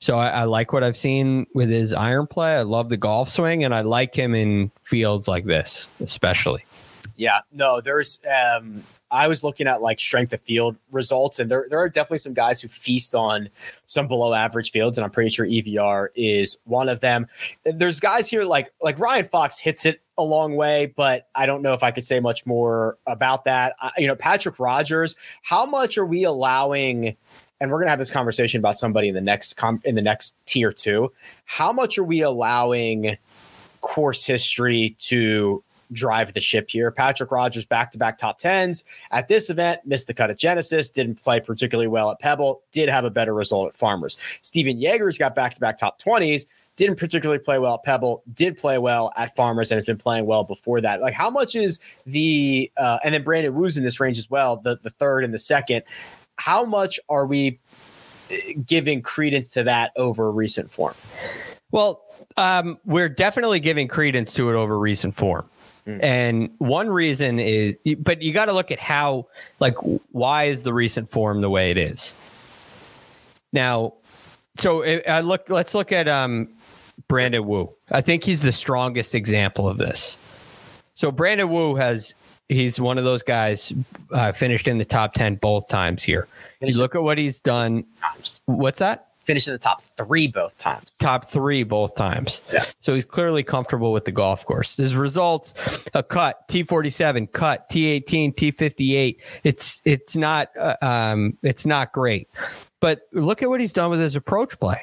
[0.00, 2.54] So I, I, like what I've seen with his iron play.
[2.54, 6.64] I love the golf swing, and I like him in fields like this, especially.
[7.16, 11.66] Yeah, no, there's um I was looking at like strength of field results, and there
[11.70, 13.48] there are definitely some guys who feast on
[13.86, 17.26] some below average fields, and I'm pretty sure EVR is one of them.
[17.64, 21.62] There's guys here like like Ryan Fox hits it a long way, but I don't
[21.62, 23.74] know if I could say much more about that.
[23.80, 27.16] I, you know, Patrick Rodgers, how much are we allowing?
[27.60, 30.36] And we're gonna have this conversation about somebody in the next com- in the next
[30.44, 31.12] tier two.
[31.44, 33.16] How much are we allowing
[33.80, 36.90] course history to drive the ship here.
[36.90, 40.88] Patrick Rodgers back to back top tens at this event, missed the cut at Genesis,
[40.88, 44.16] didn't play particularly well at Pebble, did have a better result at Farmers.
[44.42, 46.46] Stephan Jaeger's got back to back top 20s,
[46.76, 50.26] didn't particularly play well at Pebble, did play well at Farmers, and has been playing
[50.26, 51.00] well before that.
[51.00, 54.56] Like, how much is the, uh, and then Brandon Wu's in this range as well,
[54.56, 55.82] the, the third and the second.
[56.36, 57.58] How much are we
[58.30, 60.94] uh, giving credence to that over recent form?
[61.72, 62.02] Well,
[62.36, 65.50] um, we're definitely giving credence to it over recent form.
[65.88, 66.00] Mm.
[66.02, 69.26] And one reason is, but you got to look at how,
[69.58, 69.76] like,
[70.12, 72.14] why is the recent form the way it is?
[73.54, 73.94] Now,
[74.58, 76.50] so I look, let's look at um,
[77.08, 77.72] Brandon Wu.
[77.90, 80.18] I think he's the strongest example of this.
[80.94, 82.12] So Brandon Wu has,
[82.50, 83.72] he's one of those guys
[84.12, 86.28] uh, finished in the top 10 both times here.
[86.60, 87.84] You look at what he's done.
[88.44, 89.07] What's that?
[89.28, 90.96] Finished in the top three both times.
[90.96, 92.40] Top three both times.
[92.50, 92.64] Yeah.
[92.80, 94.78] So he's clearly comfortable with the golf course.
[94.78, 95.52] His results:
[95.92, 99.20] a cut, T forty seven, cut, T eighteen, T fifty eight.
[99.44, 102.28] It's it's not uh, um it's not great,
[102.80, 104.82] but look at what he's done with his approach play.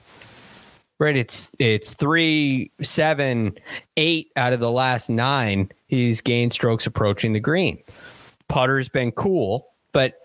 [1.00, 3.58] Right, it's it's three, seven,
[3.98, 5.72] eight out of the last nine.
[5.88, 7.84] He's gained strokes approaching the green.
[8.48, 10.22] Putter's been cool, but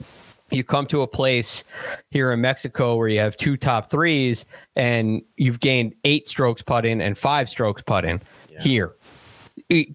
[0.51, 1.65] you come to a place
[2.11, 4.45] here in Mexico where you have two top threes
[4.77, 8.63] and you've gained eight strokes putting and five strokes putting yeah.
[8.63, 8.97] here.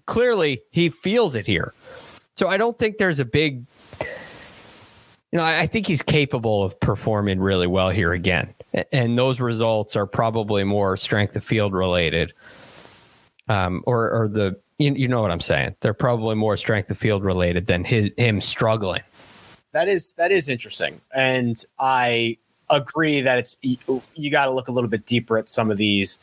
[0.06, 1.74] Clearly, he feels it here.
[2.36, 3.66] So I don't think there's a big,
[4.00, 8.54] you know, I, I think he's capable of performing really well here again.
[8.92, 12.32] And those results are probably more strength of field related.
[13.48, 15.76] Um, or, or the, you, you know what I'm saying?
[15.80, 19.02] They're probably more strength of field related than his, him struggling
[19.72, 24.68] that is that is interesting, and I agree that it's you, you got to look
[24.68, 26.18] a little bit deeper at some of these.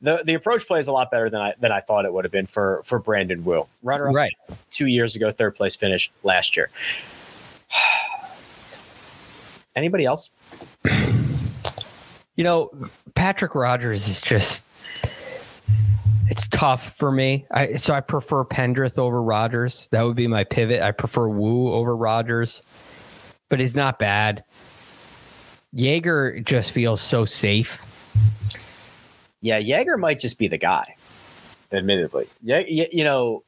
[0.00, 2.32] The the approach plays a lot better than I than I thought it would have
[2.32, 3.66] been for for Brandon Wu.
[3.82, 4.32] Runner up right
[4.70, 6.70] two years ago, third place finish last year.
[9.76, 10.30] Anybody else?
[12.36, 12.70] You know,
[13.14, 14.64] Patrick Rodgers is just
[16.28, 17.46] it's tough for me.
[17.50, 19.88] I so I prefer Pendrith over Rodgers.
[19.92, 20.82] That would be my pivot.
[20.82, 22.62] I prefer Wu over Rodgers,
[23.48, 24.44] but he's not bad.
[25.72, 27.80] Jaeger just feels so safe.
[29.40, 30.94] Yeah, Jaeger might just be the guy.
[31.72, 33.42] Admittedly, yeah, you know,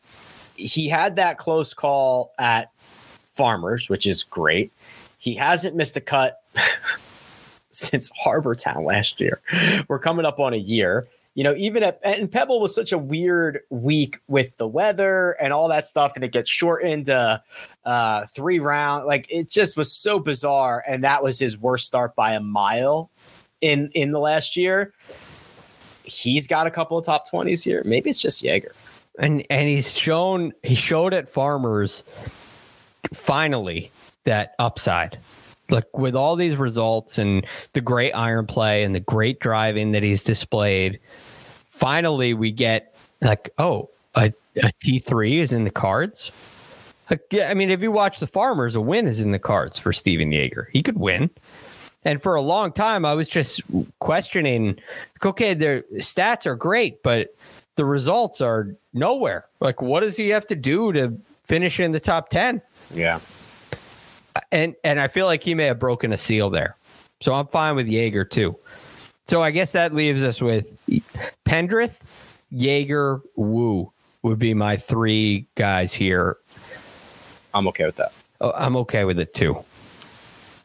[0.57, 4.73] he had that close call at Farmers, which is great.
[5.19, 6.43] He hasn't missed a cut
[7.71, 9.41] since Harbour Town last year.
[9.89, 12.99] We're coming up on a year you know, even at and Pebble was such a
[12.99, 17.43] weird week with the weather and all that stuff, and it gets shortened to
[17.85, 19.07] uh, three round.
[19.07, 23.11] Like it just was so bizarre, and that was his worst start by a mile
[23.61, 24.93] in in the last year.
[26.05, 27.83] He's got a couple of top twenties here.
[27.85, 28.73] Maybe it's just Jaeger,
[29.19, 32.05] and and he's shown he showed at Farmers
[33.13, 33.91] finally
[34.23, 35.19] that upside
[35.71, 40.03] like with all these results and the great iron play and the great driving that
[40.03, 41.01] he's displayed,
[41.75, 46.31] finally we get like, oh, a a T3 is in the cards.
[47.11, 49.93] Like, I mean, if you watch the Farmers, a win is in the cards for
[49.93, 50.71] Stephan Jaeger.
[50.73, 51.29] He could win.
[52.05, 53.63] And for a long time, I was just
[53.99, 54.79] questioning,
[55.15, 57.35] like, okay, their stats are great, but
[57.77, 59.47] the results are nowhere.
[59.61, 62.63] Like, what does he have to do to finish in the top 10?
[62.93, 63.21] Yeah
[64.53, 66.77] and and I feel like he may have broken a seal there.
[67.21, 68.57] So I'm fine with Jaeger too.
[69.27, 70.77] So I guess that leaves us with
[71.47, 71.97] Pendrith,
[72.51, 73.91] Jaeger, Wu
[74.23, 76.37] would be my three guys here.
[77.53, 78.13] I'm okay with that.
[78.41, 79.65] Oh, I'm okay with it too.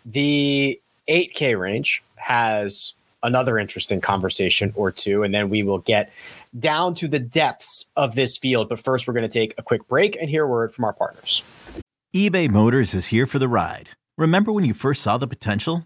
[0.06, 6.12] The 8K range has another interesting conversation or two, and then we will get
[6.58, 8.70] down to the depths of this field.
[8.70, 10.94] But first, we're going to take a quick break and hear a word from our
[10.94, 11.44] partners.
[12.16, 13.90] eBay Motors is here for the ride.
[14.18, 15.86] Remember when you first saw the potential?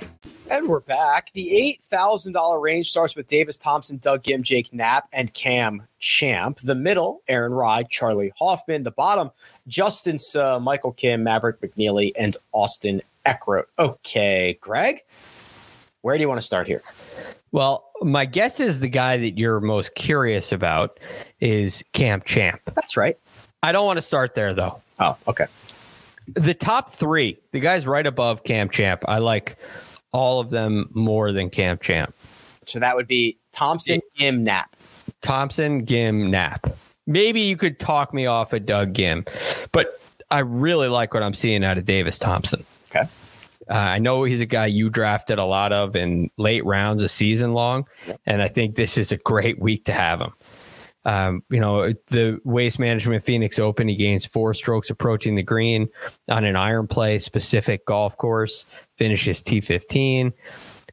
[0.51, 1.31] And we're back.
[1.31, 6.59] The $8,000 range starts with Davis Thompson, Doug Ghim, Jake Knapp, and Cam Champ.
[6.59, 8.83] The middle, Aaron Rai, Charley Hoffman.
[8.83, 9.31] The bottom,
[9.69, 13.63] Justin uh, Michael Kim, Maverick McNealy, and Austin Eckroat.
[13.79, 15.05] Okay, Greg,
[16.01, 16.83] where do you want to start here?
[17.53, 20.99] Well, my guess is the guy that you're most curious about
[21.39, 22.59] is Cam Champ.
[22.75, 23.17] That's right.
[23.63, 24.81] I don't want to start there though.
[24.99, 25.45] Oh, okay.
[26.27, 29.57] The top three, the guys right above Cam Champ, I like
[30.11, 32.13] all of them more than Cam Champ.
[32.65, 34.75] So that would be Thompson, Ghim, Knapp.
[35.21, 36.67] Thompson, Ghim, Knapp.
[37.07, 39.27] Maybe you could talk me off of Doug Ghim,
[39.71, 42.63] but I really like what I'm seeing out of Davis Thompson.
[42.89, 43.09] Okay.
[43.69, 47.09] Uh, I know he's a guy you drafted a lot of in late rounds a
[47.09, 47.87] season long,
[48.25, 50.33] and I think this is a great week to have him.
[51.05, 55.89] Um, you know, the Waste Management Phoenix Open, he gains four strokes approaching the green
[56.29, 58.65] on an iron play specific golf course,
[58.97, 60.31] finishes T15.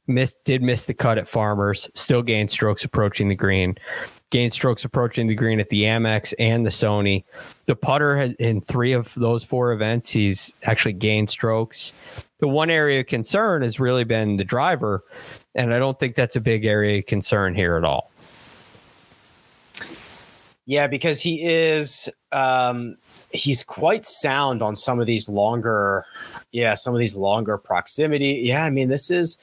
[0.06, 3.76] Missed, did miss the cut at Farmers, still gained strokes approaching the green,
[4.30, 7.24] gained strokes approaching the green at the Amex and the Sony.
[7.66, 11.92] The putter has, in three of those four events, he's actually gained strokes.
[12.38, 15.04] The one area of concern has really been the driver,
[15.54, 18.10] and I don't think that's a big area of concern here at all.
[20.68, 22.98] Yeah, because he is um
[23.32, 26.04] he's quite sound on some of these longer
[26.52, 28.42] yeah, some of these longer proximity.
[28.44, 29.38] Yeah, I mean this is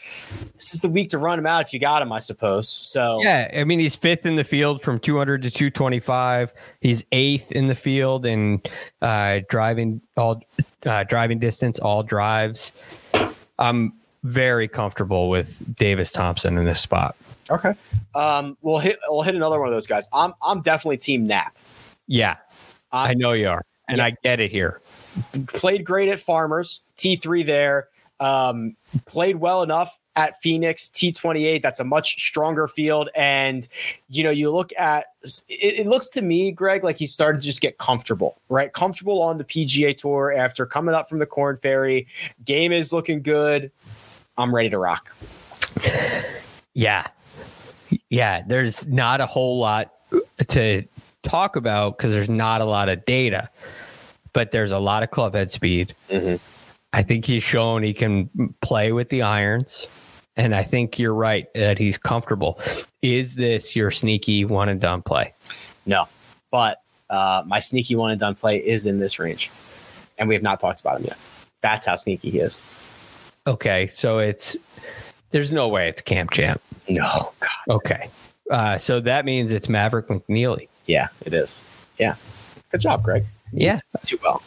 [0.54, 2.70] this is the week to run him out if you got him, I suppose.
[2.70, 6.54] So Yeah, I mean he's fifth in the field from 200 to 225.
[6.82, 8.62] He's eighth in the field in
[9.02, 10.44] uh, driving all
[10.86, 12.72] uh, driving distance, all drives.
[13.58, 13.94] I'm
[14.26, 17.16] very comfortable with Davis Thompson in this spot.
[17.50, 17.74] Okay.
[18.16, 20.08] Um we'll hit we'll hit another one of those guys.
[20.14, 21.58] I'm I'm definitely team Knapp.
[22.08, 22.36] Yeah,
[22.92, 24.06] I know you are, and Yeah.
[24.06, 24.82] I get it here.
[25.48, 27.88] played great at Farmers, T3 there.
[28.20, 31.62] Um, played well enough at Phoenix, T28.
[31.62, 33.10] That's a much stronger field.
[33.16, 33.68] And,
[34.08, 35.08] you know, you look at
[35.50, 38.72] it, it looks to me, Greg, like he started to just get comfortable, right?
[38.72, 42.08] Comfortable on the PGA Tour after coming up from the Korn Ferry.
[42.46, 43.72] Game is looking good.
[44.38, 45.15] I'm ready to rock.
[46.74, 47.08] Yeah.
[48.10, 48.43] Yeah.
[48.45, 49.93] There's not a whole lot
[50.48, 50.84] to
[51.24, 53.50] talk about because there's not a lot of data,
[54.34, 55.95] but there's a lot of club head speed.
[56.10, 56.39] Mhm.
[56.93, 58.30] I think he's shown he can
[58.62, 59.88] play with the irons.
[60.38, 62.60] And I think you're right that he's comfortable.
[63.01, 65.34] Is this your sneaky one and done play?
[65.86, 66.10] No,
[66.51, 69.49] but uh, my sneaky one and done play is in this range.
[70.18, 71.18] And we have not talked about him yet.
[71.62, 72.62] That's how sneaky he is.
[73.48, 73.88] Okay.
[73.88, 74.58] So it's,
[75.32, 76.62] there's no way it's Cam Champ.
[76.88, 77.50] No, God.
[77.76, 78.10] Okay.
[78.50, 80.68] Uh, so that means it's Maverick McNealy.
[80.86, 81.66] Yeah, it is.
[81.98, 82.16] Yeah.
[82.72, 83.26] Good job, Greg.
[83.52, 83.80] Yeah.
[84.04, 84.43] Too well.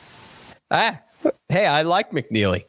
[0.71, 1.01] Ah,
[1.49, 2.65] hey, I like McNealy.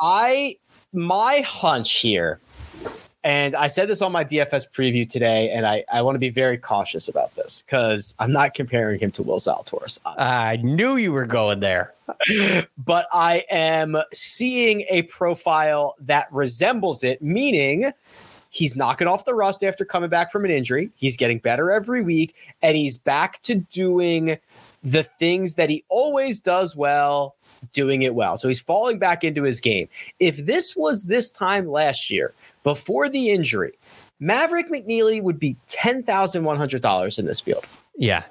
[0.00, 0.56] I
[0.92, 2.40] my hunch here,
[3.24, 6.28] And I said this on my DFS preview today, and I, I want to be
[6.28, 9.98] very cautious about this because I'm not comparing him to Will Zalatoris.
[10.04, 11.94] I knew you were going there.
[12.78, 17.92] but I am seeing a profile that resembles it, meaning
[18.50, 20.90] he's knocking off the rust after coming back from an injury.
[20.94, 24.38] He's getting better every week, and he's back to doing
[24.82, 27.36] the things that he always does well,
[27.72, 28.36] doing it well.
[28.36, 29.88] So he's falling back into his game.
[30.20, 33.72] If this was this time last year, before the injury,
[34.20, 37.64] Maverick McNealy would be $10,100 in this field.
[37.96, 38.24] Yeah.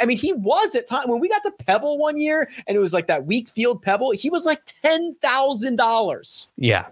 [0.00, 2.80] I mean, he was at time when we got to Pebble one year and it
[2.80, 6.46] was like that weak field Pebble, he was like $10,000.
[6.56, 6.86] Yeah.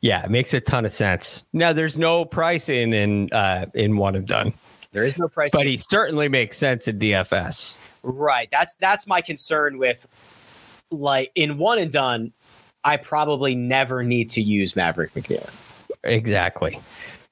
[0.00, 1.42] Yeah, it makes a ton of sense.
[1.52, 4.54] Now there's no price in in uh in one and done.
[4.92, 5.50] There is no price.
[5.52, 7.76] But he certainly makes sense in DFS.
[8.02, 8.48] Right.
[8.50, 10.06] That's that's my concern with
[10.90, 12.32] like in one and done
[12.82, 15.50] I probably never need to use Maverick McNealy.
[16.02, 16.80] Exactly.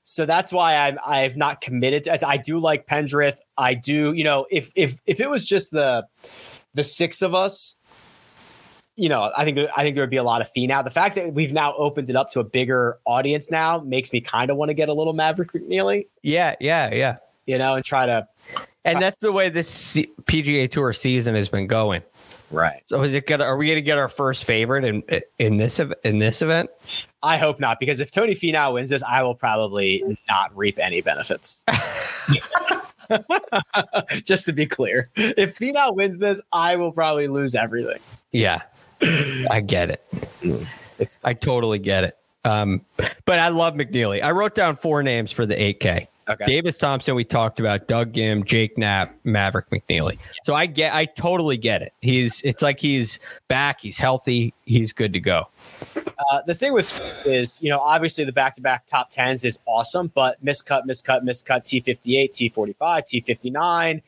[0.05, 3.39] So that's why I'm I've not committed to I do like Pendrith.
[3.57, 6.07] I do, you know, if if if it was just the
[6.75, 7.77] the six of us,
[8.97, 10.83] you know, I think I think there would be a lot of fee now.
[10.83, 14.21] The fact that we've now opened it up to a bigger audience now makes me
[14.21, 16.09] kind of want to get a little Maverick McNealy.
[16.23, 17.17] Yeah, yeah, yeah.
[17.47, 18.27] You know, and try to
[18.89, 22.03] And that's the way this C- PGA Tour season has been going.
[22.51, 22.83] right.
[22.87, 23.45] So is it gonna?
[23.45, 25.03] Are we gonna get our first favorite in
[25.39, 26.71] in this in this event?
[27.23, 31.01] I hope not, because if Tony Finau wins this, I will probably not reap any
[31.01, 31.65] benefits.
[34.25, 37.99] Just to be clear, if Finau wins this, I will probably lose everything.
[38.33, 38.63] Yeah,
[39.03, 40.07] I get it.
[40.99, 42.17] It's I totally get it.
[42.45, 42.83] Um,
[43.25, 44.23] but I love McNealy.
[44.23, 46.07] I wrote down four names for the 8K.
[46.29, 46.45] Okay.
[46.45, 50.19] Davis Thompson, we talked about Doug Ghim, Jake Knapp, Maverick McNealy.
[50.45, 51.95] So I get, I totally get it.
[52.01, 53.19] He's, it's like he's
[53.49, 55.49] back, he's healthy, he's good to go.
[55.97, 60.43] Uh, the thing with is, you know, obviously the back-to-back top tens is awesome, but
[60.45, 64.03] miscut, miscut, miscut, T58, T45, T59,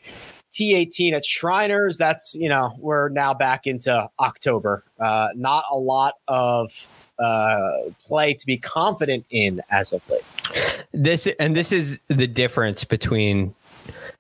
[0.53, 1.96] T18 at Shriners.
[1.96, 4.84] That's you know, we're now back into October.
[4.98, 6.88] Uh, not a lot of
[7.20, 10.24] uh, play to be confident in as of late.
[10.92, 13.55] This, and this is the difference between,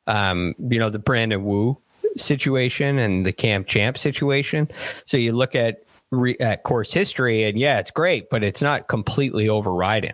[0.06, 1.76] um, you know, the Brandon Wu
[2.16, 4.70] situation and the Cam Champ situation.
[5.06, 8.88] So you look at, re, at course history and yeah, it's great, but it's not
[8.88, 10.12] completely overriding.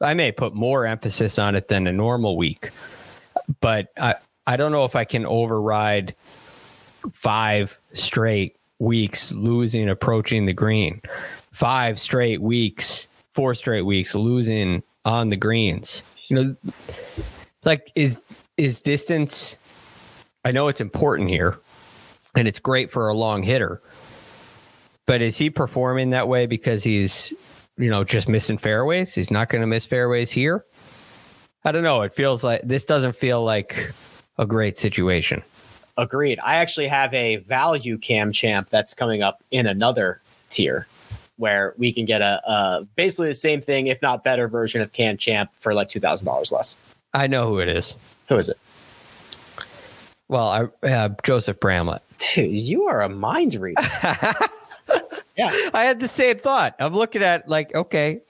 [0.00, 2.70] I may put more emphasis on it than a normal week,
[3.60, 4.14] but I,
[4.46, 6.14] I don't know if I can override
[7.12, 11.00] five straight weeks losing approaching the green,
[11.52, 16.02] five straight weeks, four straight weeks losing on the greens.
[16.28, 16.56] You know,
[17.64, 18.22] like is
[18.56, 19.58] is distance
[20.46, 21.58] I know it's important here
[22.36, 23.82] and it's great for a long hitter.
[25.04, 27.32] But is he performing that way because he's,
[27.76, 29.12] you know, just missing fairways?
[29.12, 30.64] He's not going to miss fairways here.
[31.64, 32.02] I don't know.
[32.02, 33.92] It feels like this doesn't feel like
[34.38, 35.42] a great situation.
[35.98, 36.38] Agreed.
[36.44, 40.20] I actually have a value cam champ that's coming up in another
[40.50, 40.86] tier
[41.38, 44.92] where we can get a, a basically the same thing, if not better version of
[44.92, 46.76] cam champ for like two thousand dollars less.
[47.14, 47.94] I know who it is.
[48.28, 48.58] Who is it?
[50.28, 50.48] Well,
[50.82, 52.02] I uh, Joseph Bramlett.
[52.18, 53.80] Dude, you are a mind reader.
[55.36, 55.52] yeah.
[55.72, 56.74] I had the same thought.
[56.78, 58.20] I'm looking at like, okay,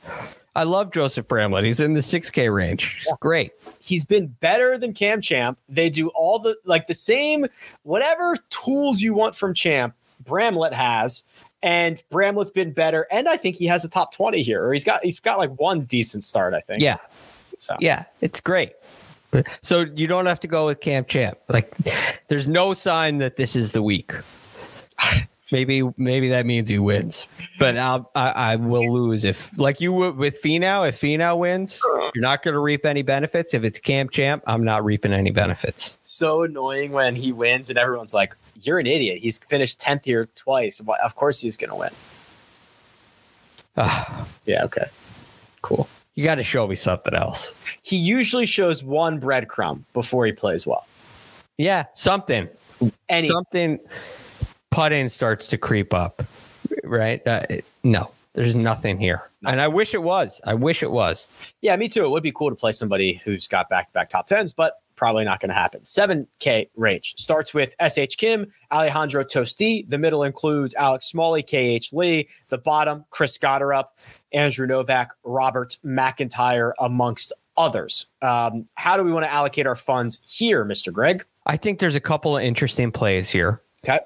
[0.57, 1.65] I love Joseph Bramlett.
[1.65, 2.97] He's in the 6K range.
[2.97, 3.53] He's great.
[3.79, 5.59] He's been better than Cam Champ.
[5.69, 7.47] They do all the like the same
[7.83, 9.95] whatever tools you want from Champ,
[10.25, 11.25] Bramlett has.
[11.63, 13.07] And Bramlett's been better.
[13.11, 14.67] And I think he has a top 20 here.
[14.67, 16.81] Or he's got he's got like one decent start, I think.
[16.81, 16.99] Yeah.
[17.59, 18.73] So Yeah, it's great.
[19.61, 21.39] So you don't have to go with Cam Champ.
[21.49, 21.75] Like,
[22.29, 24.13] there's no sign that this is the week.
[25.53, 27.26] Maybe maybe that means he wins,
[27.59, 30.88] but I'll, I I will lose if like you would with Finau.
[30.88, 33.55] If Finau wins, you're not going to reap any benefits.
[33.55, 35.99] If it's Cam Champ, I'm not reaping any benefits.
[36.03, 39.18] so annoying when he wins and everyone's like, You're an idiot.
[39.22, 40.80] He's finished 10th here twice.
[40.80, 41.90] Why- Of course he's gonna win.
[43.76, 44.86] Ah, Yeah, okay.
[45.62, 45.88] Cool.
[46.14, 47.53] you got to show me something else.
[47.82, 50.86] He usually shows one breadcrumb before he plays well.
[51.59, 52.49] Yeah, something.
[53.09, 53.78] Any something
[54.71, 56.23] putting starts to creep up,
[56.85, 57.27] right?
[57.27, 60.41] Uh, it- no, there's nothing here, and I wish it was.
[60.45, 61.29] I wish it was.
[61.62, 62.05] Yeah, me too.
[62.05, 64.75] It would be cool to play somebody who's got back to back top tens, but
[64.97, 65.83] probably not going to happen.
[65.83, 69.85] 7K range starts with SH Kim, Alejandro Tosti.
[69.89, 72.29] The middle includes Alex Smalley, KH Lee.
[72.49, 73.89] The bottom, Chris Gotterup,
[74.33, 78.07] Andrew Novak, Robert McIntyre, amongst others.
[78.23, 80.91] Um, how do we want to allocate our funds here, Mr.
[80.91, 81.25] Greg?
[81.45, 83.61] I think there's a couple of interesting plays here.
[83.89, 84.01] Okay.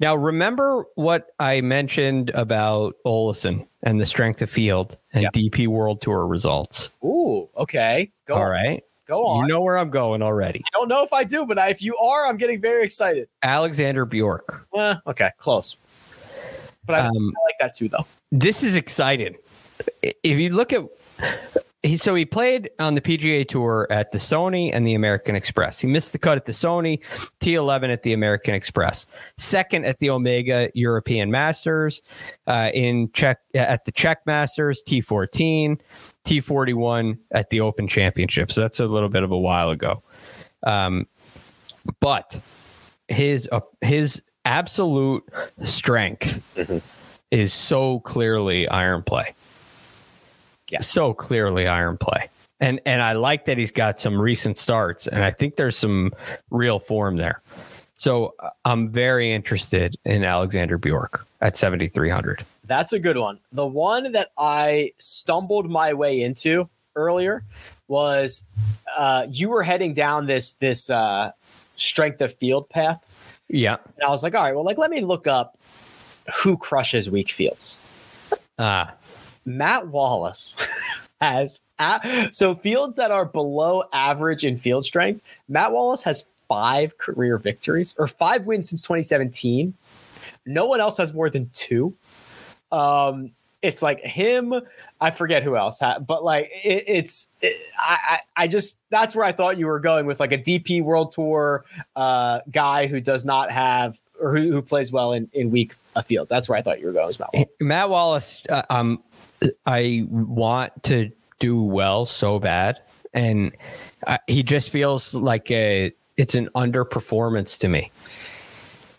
[0.00, 5.32] Now, remember what I mentioned about Olesen and the strength of field and Yes.
[5.50, 6.88] DP World Tour results.
[7.04, 8.10] Ooh, okay.
[8.26, 8.48] Go All on.
[8.50, 8.82] right.
[9.06, 9.42] Go on.
[9.46, 10.60] You know where I'm going already.
[10.66, 13.28] I don't know if I do, but I, if you are, I'm getting very excited.
[13.42, 14.66] Alexander Bjork.
[14.74, 15.76] Eh, okay, close.
[16.86, 18.06] But I, Um, I like that too, though.
[18.32, 19.36] this is exciting.
[20.02, 20.82] If you look at
[21.86, 25.80] he so he played on the PGA Tour at the Sony and the American Express.
[25.80, 27.00] He missed the cut at the Sony,
[27.40, 29.06] T11 at the American Express,
[29.38, 32.02] second at the Omega European Masters,
[32.46, 35.78] uh, in Czech at the Czech Masters, T14,
[36.24, 38.52] T41 at the Open Championship.
[38.52, 40.02] So that's a little bit of a while ago.
[40.62, 41.06] Um,
[42.00, 42.40] but
[43.08, 45.24] his uh, his absolute
[45.64, 46.42] strength
[47.30, 49.34] is so clearly iron play.
[50.70, 50.80] Yeah.
[50.80, 52.28] So clearly iron play.
[52.60, 56.12] And and I like that he's got some recent starts and I think there's some
[56.50, 57.42] real form there.
[57.98, 62.44] So uh, I'm very interested in Alexander Bjork at 7300.
[62.64, 63.38] That's a good one.
[63.52, 67.44] The one that I stumbled my way into earlier
[67.88, 68.44] was
[68.96, 71.30] uh, you were heading down this this uh,
[71.76, 73.04] strength of field path,
[73.48, 73.76] Yeah.
[73.96, 75.56] and I was like, all right, well, like let me look up
[76.42, 77.78] who crushes weak fields.
[78.58, 78.94] Ah,
[79.46, 80.56] Matt Wallace
[81.20, 85.24] has a- so fields that are below average in field strength.
[85.48, 89.72] Matt Wallace has five career victories or five wins since 2017.
[90.44, 91.94] No one else has more than two.
[92.70, 93.32] Um,
[93.62, 94.54] it's like him.
[95.00, 97.26] I forget who else, but like it, it's.
[97.40, 100.38] It, I, I I just that's where I thought you were going with like a
[100.38, 101.64] DP World Tour
[101.96, 106.02] uh, guy who does not have or who, who plays well in in weak uh,
[106.02, 106.28] fields.
[106.28, 107.56] That's where I thought you were going, Matt Wallace.
[107.60, 109.02] Matt Wallace, uh, um,
[109.66, 112.80] I want to do well so bad,
[113.14, 113.52] and
[114.06, 117.90] uh, he just feels like a it's an underperformance to me.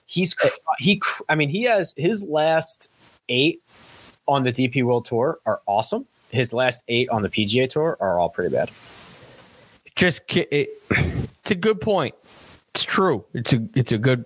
[0.06, 0.36] he's
[0.80, 2.90] he i mean he has his last
[3.30, 3.60] eight
[4.28, 8.20] on the dp world tour are awesome his last eight on the pga tour are
[8.20, 8.70] all pretty bad
[9.96, 12.14] Just it, it's a good point.
[12.76, 13.26] It's true.
[13.34, 14.26] It's a it's a good.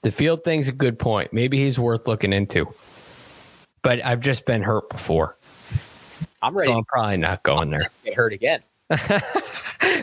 [0.00, 1.32] The field thing's a good point.
[1.34, 2.66] Maybe he's worth looking into.
[3.82, 5.36] But I've just been hurt before,
[6.42, 7.86] i'm ready so I'm probably not going there.
[8.04, 8.60] get hurt again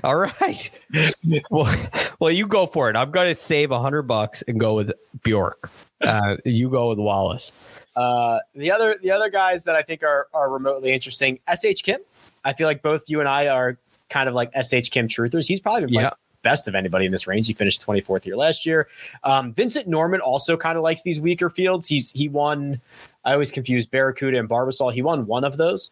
[0.04, 0.72] All right.
[1.52, 1.76] well,
[2.20, 2.96] well, you go for it.
[2.96, 4.92] I'm going to save a hundred bucks and go with
[5.24, 5.70] Bjork.
[6.02, 7.52] Uh, you go with Wallace.
[7.96, 12.00] uh the other the other guys that i think are are remotely interesting sh kim
[12.46, 13.78] i feel like both you and i are
[14.10, 16.12] kind of like sh kim truthers he's probably been Yeah.
[16.42, 18.88] best of anybody in this range he finished 24th here last year
[19.24, 22.80] um vincent norrman also kind of likes these weaker fields he's he won
[23.26, 25.92] i always confuse barracuda and barbasol he won one of those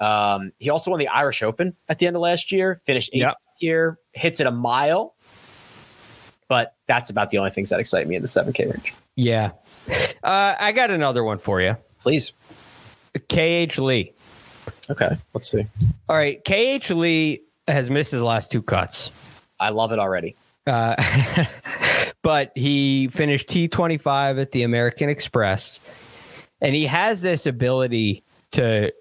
[0.00, 3.20] um he also won the irish open at the end of last year finished eighth
[3.22, 3.30] Yeah.
[3.58, 5.14] here hits it a mile
[6.48, 9.50] but that's about the only things that excite me in the 7k range Yeah.
[10.22, 11.76] Uh, I got another one for you.
[12.00, 12.32] please
[13.28, 14.12] KH Lee.
[14.90, 15.66] okay let's see
[16.08, 16.42] All right.
[16.44, 19.10] KH Lee has missed his last two cuts.
[19.60, 20.34] i love it already
[20.66, 20.94] Uh,
[22.22, 25.80] but he finished T25 at the American Express,
[26.60, 28.22] and he has this ability
[28.52, 28.92] to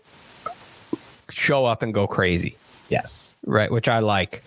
[1.31, 2.55] show up and go crazy,
[2.89, 3.71] yes right?
[3.71, 4.43] Which I like.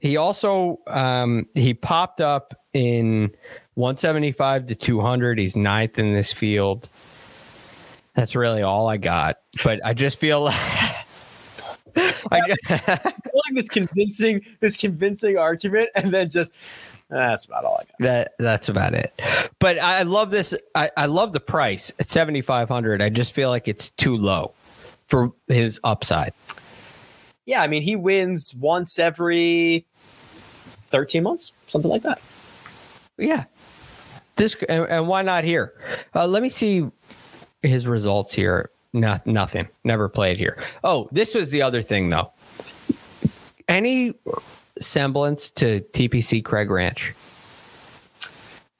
[0.00, 3.30] He also um, he popped up in
[3.74, 5.38] 175 to 200.
[5.38, 6.90] He's ninth in this field.
[8.14, 9.38] That's really all I got.
[9.64, 10.50] But I just feel.
[12.30, 16.54] Like I just, building this convincing this convincing argument and then just
[17.10, 17.98] that's about all I got.
[17.98, 19.12] that that's about it.
[19.58, 20.54] But I love this.
[20.74, 23.02] I, I love the price at seventy five hundred.
[23.02, 24.54] I just feel like it's too low
[25.12, 26.32] for his upside.
[27.44, 29.84] Yeah, I mean he wins once every
[30.86, 32.18] 13 months, something like that.
[33.18, 33.44] Yeah.
[34.36, 35.74] This and, and why not here?
[36.14, 36.90] Uh, let me see
[37.60, 38.70] his results here.
[38.94, 39.68] Not nothing.
[39.84, 40.62] Never played here.
[40.82, 42.32] Oh, this was the other thing though.
[43.68, 44.14] Any
[44.80, 47.12] semblance to TPC Craig Ranch?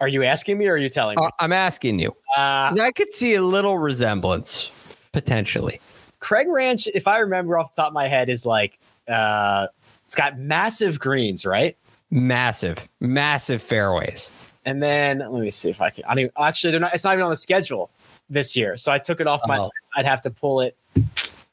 [0.01, 1.27] Are you asking me or are you telling me?
[1.27, 2.09] Uh, I'm asking you.
[2.35, 4.71] Uh, I could see a little resemblance
[5.13, 5.79] potentially.
[6.23, 9.67] Craig Ranch, if I remember off the top of my head, is like uh,
[10.05, 11.77] it's got massive greens, right?
[12.13, 14.31] Massive, massive fairways.
[14.65, 16.05] And then let me see if I can.
[16.05, 16.95] I don't even, actually they're not.
[16.95, 17.91] It's not even on the schedule
[18.31, 19.59] this year, so I took it off my.
[19.59, 19.65] Oh.
[19.65, 19.73] list.
[19.97, 20.77] I'd have to pull it.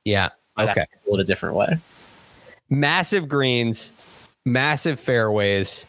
[0.06, 0.30] Yeah.
[0.56, 0.86] I'd Okay.
[1.04, 1.76] pull it a different way.
[2.70, 3.92] Massive greens,
[4.46, 5.86] massive fairways.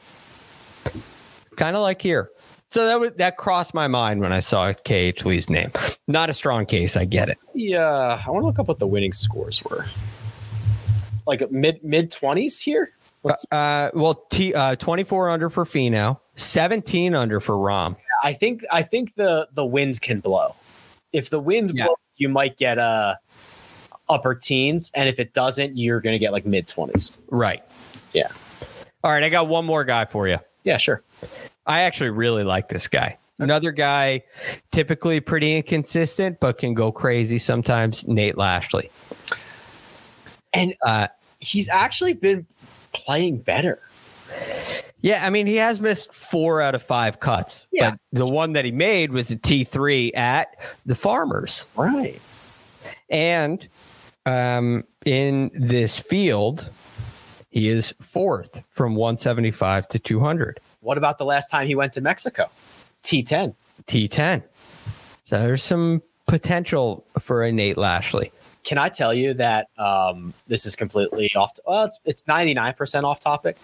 [1.57, 2.31] Kind of like here.
[2.70, 5.72] So that was, that crossed my mind when I saw KH Lee's name.
[6.06, 7.36] Not a strong case, I get it.
[7.52, 9.86] Yeah, I want to look up what the winning scores were.
[11.26, 12.92] Like mid mid twenties here.
[13.24, 17.96] Let's- Uh, well, T, uh, 24 under for Finau, 17 under for Rahm.
[18.22, 20.54] I think I think the the winds can blow.
[21.12, 21.86] If the wind Yeah.
[21.86, 23.16] blows, you might get uh
[24.08, 27.12] upper teens, and if it doesn't, you're gonna get like mid twenties.
[27.30, 27.62] Right.
[28.12, 28.28] Yeah.
[29.02, 29.22] All right.
[29.24, 30.38] I got one more guy for you.
[30.64, 31.02] Yeah, sure.
[31.70, 33.16] I actually really like this guy.
[33.38, 34.22] Another guy,
[34.72, 38.06] typically pretty inconsistent, but can go crazy sometimes.
[38.08, 38.90] Nate Lashley.
[40.52, 41.06] And Uh,
[41.38, 42.44] he's actually been
[42.92, 43.78] playing better.
[45.00, 47.66] yeah, I mean, he has missed four out of five cuts.
[47.72, 47.94] Yeah.
[48.12, 51.66] The one that he made was a T3 at the Farmers.
[51.76, 52.20] Right.
[53.08, 53.66] And
[54.26, 56.68] um, in this field,
[57.48, 60.60] he is fourth from 175 to 200.
[60.81, 62.49] What about the last time he went to Mexico?
[63.03, 63.55] T10.
[63.87, 64.43] T10.
[65.24, 68.33] So there's some potential for a Nate Lashley.
[68.62, 71.53] Can I tell you that um, this is completely off?
[71.66, 73.57] well, it's it's ninety nine percent off topic.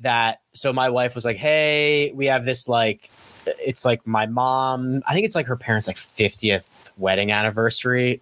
[0.00, 3.08] That so my wife was like, "Hey, we have this like,
[3.46, 5.02] it's like my mom.
[5.06, 6.64] I think it's like her parents' like fiftieth
[6.98, 8.20] wedding anniversary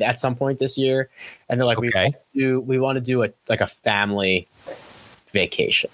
[0.00, 1.08] at some point this year,
[1.48, 2.04] and they're like, we Okay.
[2.04, 4.46] want to do we want to do a like a family
[5.32, 5.90] vacation."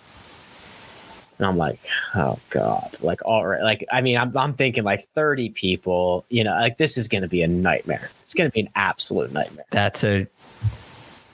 [1.38, 1.80] And I'm like,
[2.14, 6.44] oh god, like all right, like I mean, I'm I'm thinking like 30 people, you
[6.44, 8.10] know, like this is going to be a nightmare.
[8.22, 9.64] It's going to be an absolute nightmare.
[9.70, 10.26] That's a,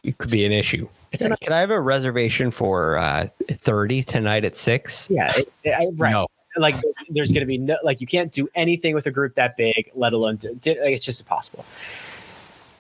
[0.05, 0.89] it could be an issue.
[1.13, 5.07] It's an- Can I have a reservation for uh, 30 tonight at six?
[5.11, 6.13] Yeah, it, it- right.
[6.13, 6.29] No.
[6.57, 9.35] Like there's, there's going to be no like you can't do anything with a group
[9.35, 11.65] that big, let alone like, it's just impossible.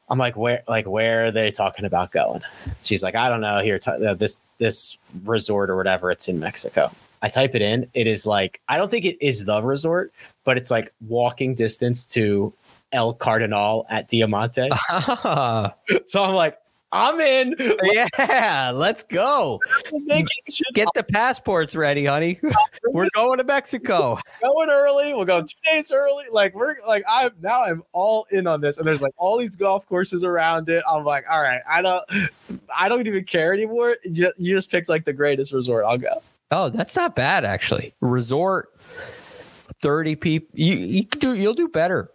[0.08, 2.40] I'm like, where like where are they talking about going?
[2.82, 3.60] She's like, I don't know.
[3.60, 6.10] Here, t- uh, this this resort or whatever.
[6.10, 6.90] It's in Mexico.
[7.22, 7.88] I type it in.
[7.94, 10.12] It is like I don't think it is the resort,
[10.44, 12.52] but it's like walking distance to
[12.92, 14.68] El Cardonal at Diamante.
[14.90, 15.74] Ah,
[16.06, 16.58] so I'm like,
[16.90, 17.54] I'm in.
[17.82, 19.60] yeah, let's go.
[19.92, 22.40] I'm thinking we should Get the passports ready, honey.
[22.92, 24.18] We're going to Mexico.
[24.42, 25.12] going early.
[25.12, 26.24] We'll go two days early.
[26.30, 29.54] Like we're like I'm now I'm all in on this, and there's like all these
[29.56, 30.82] golf courses around it.
[30.90, 32.04] I'm like, all right, I don't,
[32.74, 33.96] I don't even care anymore.
[34.04, 35.84] You, you just picked like the greatest resort.
[35.84, 36.22] I'll go.
[36.50, 37.94] Oh, that's not bad actually.
[38.00, 38.72] Resort,
[39.80, 40.48] 30 people.
[40.54, 42.10] You, you can do you'll do better.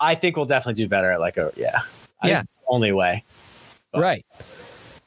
[0.00, 1.80] I think we'll definitely do better at like a yeah.
[2.22, 2.40] I Yeah.
[2.40, 3.24] it's the only way.
[3.94, 4.00] Oh.
[4.00, 4.24] Right.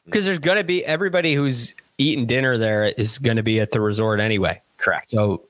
[0.06, 4.18] Because there's gonna be everybody who's eating dinner there is gonna be at the resort
[4.20, 4.60] anyway.
[4.78, 5.10] Correct.
[5.10, 5.42] So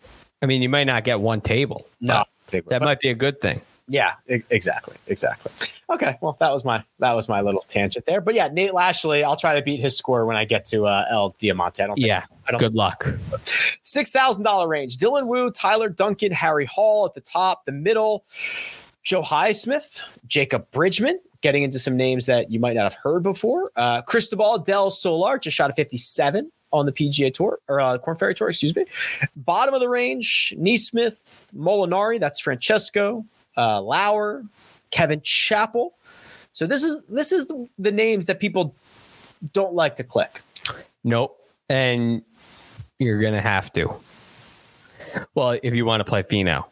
[0.43, 1.87] I mean you might not get one table.
[2.01, 3.61] no, but That but- might be a good thing.
[3.89, 5.53] yeah, exactly, exactly.
[5.89, 8.21] Okay, well that was my that was my little tangent there.
[8.21, 11.05] But yeah, Nate Lashley, I'll try to beat his score when I get to uh,
[11.11, 11.83] El Diamante.
[11.83, 12.25] I don't think Yeah.
[12.40, 13.07] I Good luck.
[13.83, 14.97] six thousand dollar range.
[14.99, 17.65] Dylan Wu, Tyler Duncan, Harry Hall at the top.
[17.65, 18.25] The middle,
[19.03, 21.21] Joe Highsmith, Jacob Bridgman.
[21.43, 23.71] Getting into some names that you might not have heard before.
[23.75, 28.17] Uh, Cristobal Del Solar just shot a fifty-seven on the PGA Tour or uh, Korn
[28.17, 28.85] Ferry Tour, excuse me.
[29.37, 32.21] Bottom of the range, Neesmith, Molinari.
[32.21, 33.25] That's Francesco,
[33.57, 34.45] uh, Lower,
[34.91, 35.95] Kevin Chappell.
[36.53, 38.75] So this is this is the, the names that people
[39.55, 40.43] don't like to click.
[41.05, 41.40] Nope.
[41.71, 42.23] And
[42.99, 43.95] you're gonna have to.
[45.35, 46.65] Well, if you want to play Finau,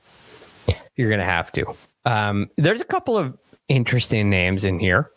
[0.96, 1.64] you're gonna have to.
[2.05, 3.38] Um, there's a couple of
[3.68, 5.11] interesting names in here.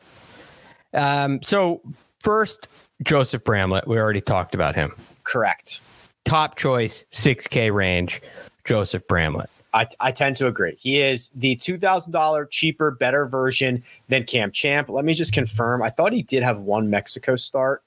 [0.94, 1.82] Um, so
[2.20, 2.68] first,
[3.04, 3.88] Joseph Bramlett.
[3.88, 4.94] We already talked about him.
[5.24, 5.82] Correct.
[6.26, 8.22] Top choice, 6K range,
[8.66, 9.50] Joseph Bramlett.
[9.74, 10.76] I, I tend to agree.
[10.80, 14.90] He is the two thousand dollar cheaper, better version than Cam Champ.
[14.90, 15.82] Let me just confirm.
[15.82, 17.82] I thought he did have one Mexico start.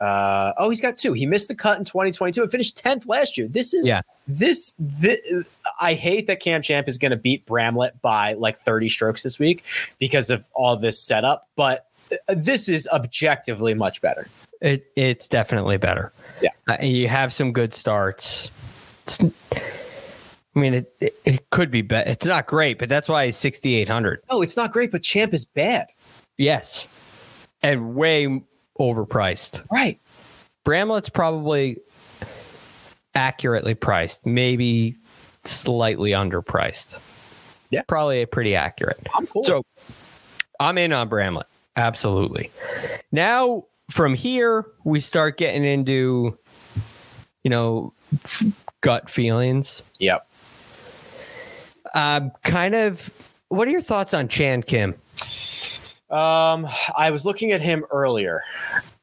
[0.00, 1.12] Uh, oh, he's got two.
[1.14, 3.48] He missed the cut in 2022 and finished 10th last year.
[3.48, 4.02] This is Yeah.
[4.28, 5.18] this, this
[5.80, 9.38] I hate that Cam Champ is going to beat Bramlett by like 30 strokes this
[9.38, 9.64] week
[9.98, 14.28] because of all this setup, but uh, this is objectively much better.
[14.60, 16.12] It, it's definitely better.
[16.42, 16.50] Yeah.
[16.68, 18.50] Uh, you have some good starts.
[19.06, 19.32] It's-
[20.54, 22.08] I mean, it, it, it could be better.
[22.10, 24.22] It's not great, but that's why it's 6,800.
[24.30, 25.88] No, it's not great, but Champ is bad.
[26.38, 26.88] Yes.
[27.62, 28.42] And way
[28.78, 29.64] overpriced.
[29.70, 30.00] Right.
[30.64, 31.78] Bramlett's probably
[33.14, 34.96] accurately priced, maybe
[35.44, 37.00] slightly underpriced.
[37.70, 37.82] Yeah.
[37.88, 39.00] Probably pretty accurate.
[39.14, 39.44] I'm cool.
[39.44, 39.62] So
[40.60, 41.46] I'm in on Bramlett.
[41.76, 42.50] Absolutely.
[43.12, 46.36] Now from here, we start getting into,
[47.42, 47.92] you know,
[48.80, 49.82] gut feelings.
[49.98, 50.26] yep.
[51.94, 53.10] Um, kind of,
[53.48, 54.94] what are your thoughts on Chan Kim?
[56.10, 58.42] Um, I was looking at him earlier.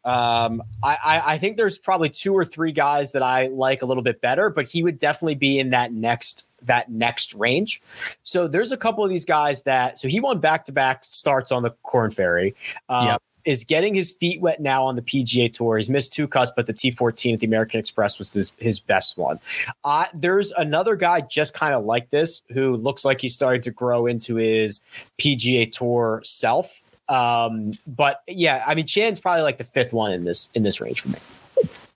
[0.05, 3.85] Um, I, I, I think there's probably two or three guys that I like a
[3.85, 7.81] little bit better, but he would definitely be in that next that next range.
[8.23, 11.51] So there's a couple of these guys that so he won back to back starts
[11.51, 12.55] on the Korn Ferry.
[12.87, 13.21] Uh, Yep.
[13.43, 15.75] is getting his feet wet now on the PGA Tour.
[15.75, 19.17] He's missed two cuts, but the T14 at the American Express was his, his best
[19.17, 19.39] one.
[19.83, 23.71] Uh, there's another guy just kind of like this who looks like he's starting to
[23.71, 24.79] grow into his
[25.17, 26.79] PGA Tour self.
[27.13, 30.81] Um, but yeah, I mean, Chan's probably like the fifth one in this in this
[30.81, 31.19] range for me.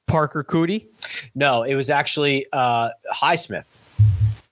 [0.06, 0.86] Parker Coody.
[1.34, 3.66] No, it was actually uh, Highsmith.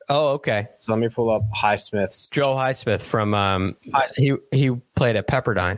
[0.09, 0.68] Oh, okay.
[0.80, 2.28] So let me pull up Highsmith's.
[2.30, 4.39] Joe Highsmith from um, Highsmith.
[4.51, 5.78] he he played at Pepperdine.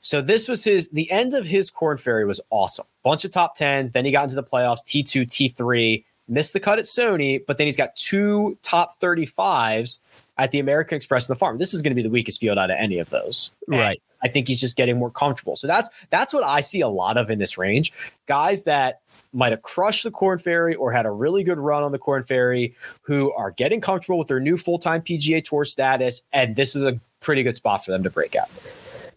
[0.00, 2.86] So this was his the end of his Korn Ferry was awesome.
[3.02, 3.92] Bunch of top tens.
[3.92, 7.42] Then he got into the playoffs, T two, T three, missed the cut at Sony,
[7.46, 9.98] but then he's got two top 35s
[10.42, 11.58] at the American Express and the farm.
[11.58, 13.52] This is going to be the weakest field out of any of those.
[13.68, 14.02] And Right.
[14.24, 15.54] I think he's just getting more comfortable.
[15.54, 17.92] So that's that's what I see a lot of in this range.
[18.26, 19.00] Guys that
[19.32, 22.24] might have crushed the Korn Ferry or had a really good run on the Korn
[22.24, 26.82] Ferry who are getting comfortable with their new full-time PGA Tour status and this is
[26.84, 28.48] a pretty good spot for them to break out.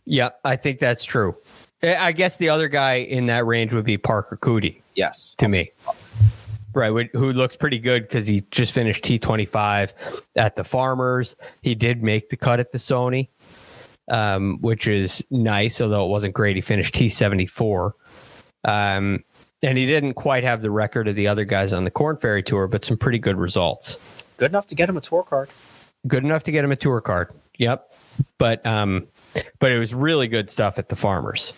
[0.06, 1.36] Yeah, I think that's true.
[1.82, 5.36] I I guess the other guy in that range would be Parker Coody Yes.
[5.40, 5.72] to me.
[6.76, 9.94] Right, who looks pretty good because he just finished T25
[10.36, 11.38] at the Farmers.
[11.62, 13.30] He did make the cut at the Sony,
[14.12, 16.58] um, which is nice, although it wasn't great.
[16.58, 17.94] He finished T74.
[18.66, 19.24] Um,
[19.64, 22.44] and he didn't quite have the record of the other guys on the Korn Ferry
[22.44, 23.98] Tour, but some pretty good results.
[24.36, 25.50] Good enough to get him a tour card.
[26.08, 27.34] Good enough to get him a tour card.
[27.58, 27.94] Yep.
[28.38, 29.08] But um,
[29.60, 31.54] but it was really good stuff at the Farmers,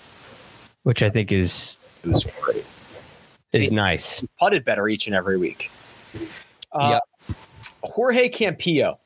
[0.84, 2.65] which I think is It was great.
[3.53, 4.23] Is nice.
[4.39, 5.71] putted better each and every week.
[6.71, 6.99] Uh,
[7.83, 8.97] Jorge Campillo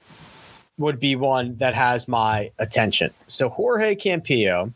[0.77, 3.11] would be one that has my attention.
[3.27, 4.73] So Jorge Campillo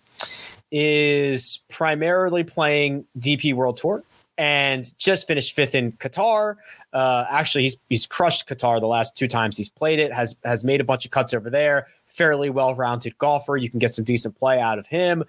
[0.71, 4.03] is primarily playing DP World Tour
[4.37, 6.57] and just finished fifth in Qatar.
[6.93, 10.13] Uh, actually, he's he's crushed Qatar the last two times he's played it.
[10.13, 11.87] has has made a bunch of cuts over there.
[12.05, 13.57] Fairly well rounded golfer.
[13.57, 15.23] You can get some decent play out of him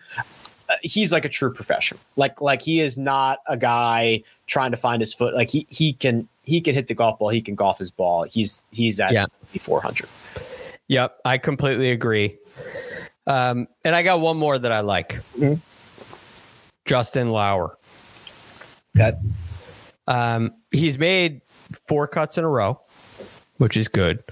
[0.83, 2.01] he's like a true professional.
[2.17, 5.35] Like like he is not a guy trying to find his foot.
[5.35, 7.29] Like he he can he can hit the golf ball.
[7.31, 8.23] He can golf his ball.
[8.25, 9.25] He's he's at Yeah.
[9.25, 10.09] 6400.
[10.89, 12.37] Yep, I completely agree.
[13.27, 15.21] Um, and I got one more that I like.
[15.39, 15.61] Mhm.
[16.85, 17.77] Justin Lower.
[18.97, 19.17] Okay.
[20.07, 21.41] Um, he's made
[21.89, 22.81] four cuts in a row,
[23.59, 24.23] which is good.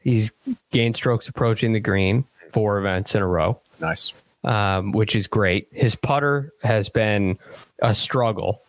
[0.00, 0.32] He's
[0.72, 4.12] gained strokes approaching the green four events in a row, Nice.
[4.44, 5.68] Um, which is great.
[5.72, 7.38] His putter has been
[7.82, 8.62] a struggle,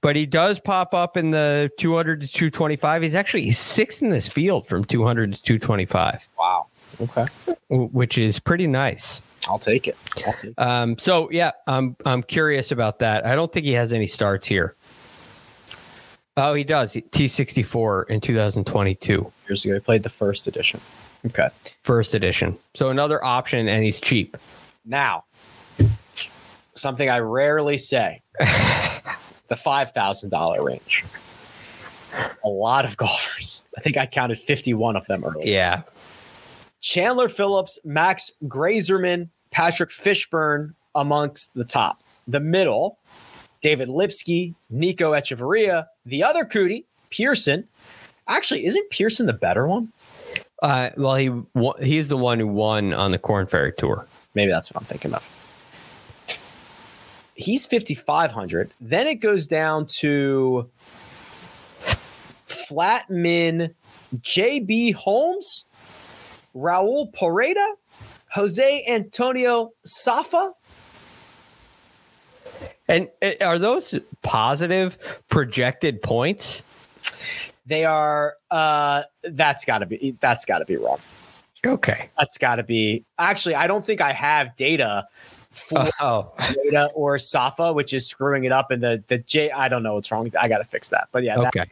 [0.00, 3.02] but he does pop up in the 200 to 225.
[3.02, 6.66] He's actually sixth in this field from 200 to 225, Wow.
[7.00, 7.26] Okay.
[7.68, 9.20] which is pretty nice.
[9.48, 9.96] I'll take it.
[10.26, 10.58] I'll take it.
[10.58, 13.26] Um, so yeah, I'm I'm curious about that.
[13.26, 14.74] I don't think he has any starts here.
[16.36, 16.94] Oh, he does.
[16.94, 20.80] T64 in 2022, Years ago, he played the first edition.
[21.26, 21.48] Okay.
[21.84, 22.56] first edition.
[22.74, 24.36] So another option, and he's cheap.
[24.84, 25.24] Now,
[26.74, 31.04] something I rarely say the $5,000 range.
[32.44, 33.64] A lot of golfers.
[33.76, 35.46] I think I counted 51 of them earlier.
[35.46, 35.82] Yeah,
[36.80, 41.98] Chandler Phillips, Max Greyserman, Patrick Fishburn amongst the top.
[42.28, 42.98] The middle,
[43.62, 45.86] David Lipsky, Nico Echavarria.
[46.04, 47.66] The other Coody, Pearson.
[48.28, 49.92] Actually, isn't Pearson the better one?
[50.62, 54.06] uh, well, he he's the one who won on the Korn Ferry Tour.
[54.34, 55.22] Maybe that's what I'm thinking of.
[57.34, 58.70] He's 5,500.
[58.80, 60.68] Then it goes down to
[62.46, 63.74] Flatman
[64.16, 65.64] JB Holmes,
[66.54, 67.66] Raul Pereda,
[68.32, 70.52] Jose Antonio Safa.
[72.88, 76.62] And uh, are those positive projected points?
[77.66, 80.98] They are uh that's gotta be that's gotta be wrong.
[81.64, 82.10] Okay.
[82.18, 85.06] That's gotta be actually I don't think I have data
[85.50, 89.68] for Oh, Pereda or Safa, which is screwing it up And the the J I
[89.68, 90.30] don't know what's wrong.
[90.40, 91.08] I gotta fix that.
[91.12, 91.66] But yeah, that, okay.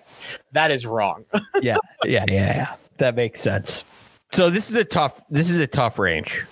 [0.53, 1.25] that is wrong.
[1.63, 2.75] yeah, yeah, yeah, yeah.
[2.99, 3.85] That makes sense.
[4.33, 5.23] So this is a tough.
[5.31, 6.45] This is a tough range.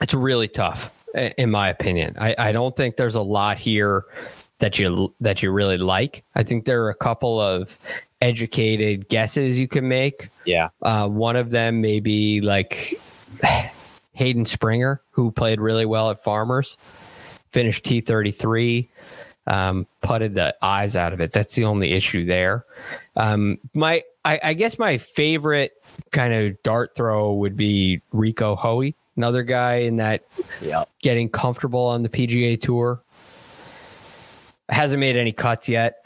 [0.00, 2.16] It's really tough, in my opinion.
[2.18, 4.04] I, I don't think there's a lot here
[4.62, 6.22] that you that you really like.
[6.36, 7.76] I think there are a couple of
[8.20, 10.28] educated guesses you can make.
[10.46, 10.68] yeah.
[10.80, 12.94] Uh, one of them may be like
[14.12, 16.76] Hayden Springer, who played really well at Farmers,
[17.50, 18.88] finished T thirty three,
[19.48, 21.32] um, putted the eyes out of it.
[21.32, 22.64] That's the only issue there.
[23.16, 25.72] Um, my, I, I guess my favorite
[26.12, 30.22] kind of dart throw would be Rico Hoey, another guy in that
[30.62, 30.84] Yeah.
[31.02, 33.02] getting comfortable on the PGA Tour.
[34.72, 36.04] Hasn't made any cuts yet.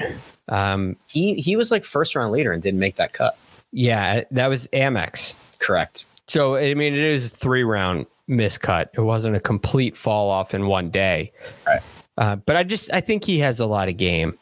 [0.48, 3.38] Um, He he was like first round leader and didn't make that cut.
[3.72, 5.34] yeah, that was Amex.
[5.58, 6.04] Correct.
[6.28, 8.88] So I mean, it is a three round miscut.
[8.94, 11.32] It wasn't a complete fall off in one day.
[11.66, 11.80] Right.
[12.18, 14.36] Uh, but I just I think he has a lot of game.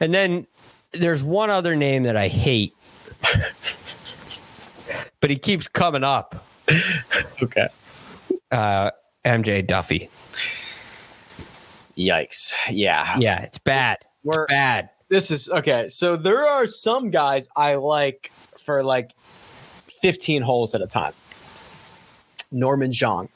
[0.00, 0.46] And then
[0.92, 2.74] there's one other name that I hate,
[5.20, 6.44] but he keeps coming up.
[7.42, 7.68] Okay.
[8.50, 8.90] Uh,
[9.24, 10.08] MJ Daffue.
[11.96, 12.52] Yikes.
[12.70, 13.16] Yeah.
[13.18, 13.98] Yeah, it's bad.
[14.22, 14.90] We're- It's bad.
[15.08, 15.88] This is okay.
[15.88, 19.12] So there are some guys I like for like
[20.00, 21.12] 15 holes at a time.
[22.50, 23.28] Norman Xiong.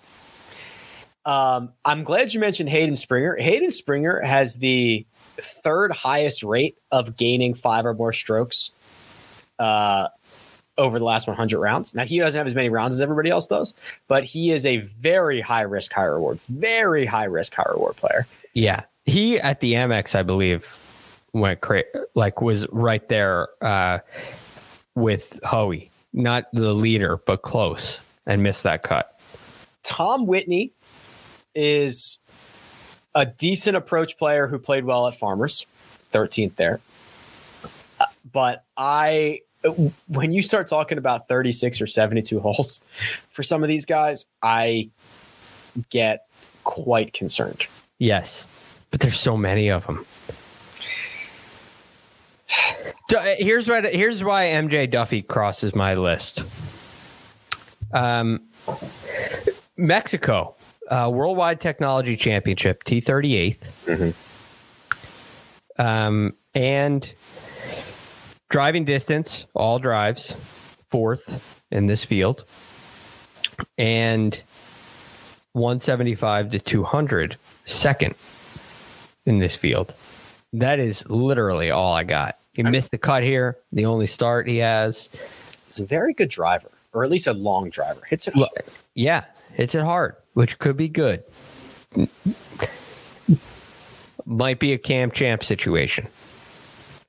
[1.24, 3.36] Um, I'm glad you mentioned Hayden Springer.
[3.36, 5.04] Hayden Springer has the
[5.36, 8.70] third highest rate of gaining five or more strokes
[9.58, 10.08] uh,
[10.78, 11.94] over the last 100 rounds.
[11.94, 13.74] Now, he doesn't have as many rounds as everybody else does,
[14.08, 18.26] but he is a very high risk, high reward, very high risk, high reward player.
[18.54, 20.66] Yeah, he at the Amex, I believe,
[21.32, 21.84] went cra-
[22.14, 23.98] like was right there uh,
[24.94, 29.20] with Hoey, not the leader, but close, and missed that cut.
[29.82, 30.72] Tom Whitney
[31.54, 32.18] is
[33.14, 35.66] a decent approach player who played well at Farmers,
[36.12, 36.80] 13th there.
[37.98, 39.40] Uh, But I,
[40.06, 42.80] when you start talking about 36 or 72 holes
[43.30, 44.90] for some of these guys, I
[45.90, 46.26] get
[46.64, 47.66] quite concerned.
[47.98, 48.46] Yes,
[48.90, 50.04] but there's so many of them.
[53.38, 53.84] Here's what.
[53.86, 56.42] Here's why MJ Daffue crosses my list.
[57.92, 58.40] Um,
[59.76, 60.54] Mexico
[60.90, 64.14] uh, Worldwide Technology Championship T 38th,
[65.78, 67.12] um, and
[68.50, 70.32] driving distance all drives
[70.88, 72.44] fourth in this field,
[73.76, 74.42] and
[75.52, 77.36] 175 to 200
[77.68, 78.14] second
[79.26, 79.94] in this field.
[80.52, 82.38] That is literally all I got.
[82.54, 83.56] He missed the cut here.
[83.72, 85.08] The only start he has.
[85.66, 88.00] It's a very good driver, or at least a long driver.
[88.08, 88.50] Hits it Look,
[88.94, 91.22] yeah, hits it hard, which could be good.
[94.24, 96.08] Might be a Cam Champ situation.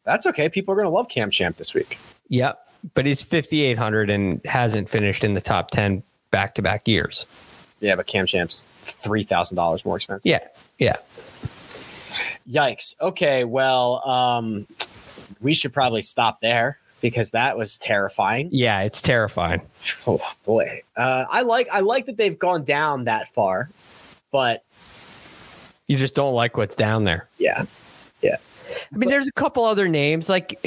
[0.03, 0.49] That's okay.
[0.49, 1.97] People are going to love Cam Champ this week.
[2.27, 2.59] Yep,
[2.93, 7.25] but he's 5800 and hasn't finished in the top 10 back to back years.
[7.79, 10.29] Yeah, but Cam Champ's $3,000 more expensive.
[10.29, 10.39] Yeah,
[10.77, 10.97] yeah.
[12.49, 12.95] Yikes.
[12.99, 14.67] Okay, well, um,
[15.41, 18.49] we should probably stop there because that was terrifying.
[18.51, 19.61] Yeah, it's terrifying.
[20.07, 20.81] Oh boy.
[20.97, 23.69] Uh, I like I like that they've gone down that far,
[24.31, 24.63] but
[25.87, 27.27] You just don't like what's down there.
[27.37, 27.65] yeah.
[28.21, 28.35] Yeah.
[28.93, 30.59] I mean, there's a couple other names like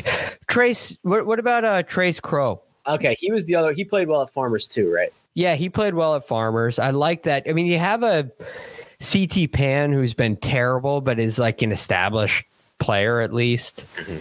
[0.48, 0.96] Trace.
[1.02, 2.60] What, what about uh, Trace Crowe?
[2.86, 3.72] Okay, he was the other.
[3.72, 5.12] He played well at Farmers too, right?
[5.34, 6.78] Yeah, he played well at Farmers.
[6.78, 7.44] I like that.
[7.48, 8.30] I mean, you have a
[9.00, 12.44] CT Pan who's been terrible, but is like an established
[12.78, 13.86] player at least.
[13.96, 14.18] Mm-hmm.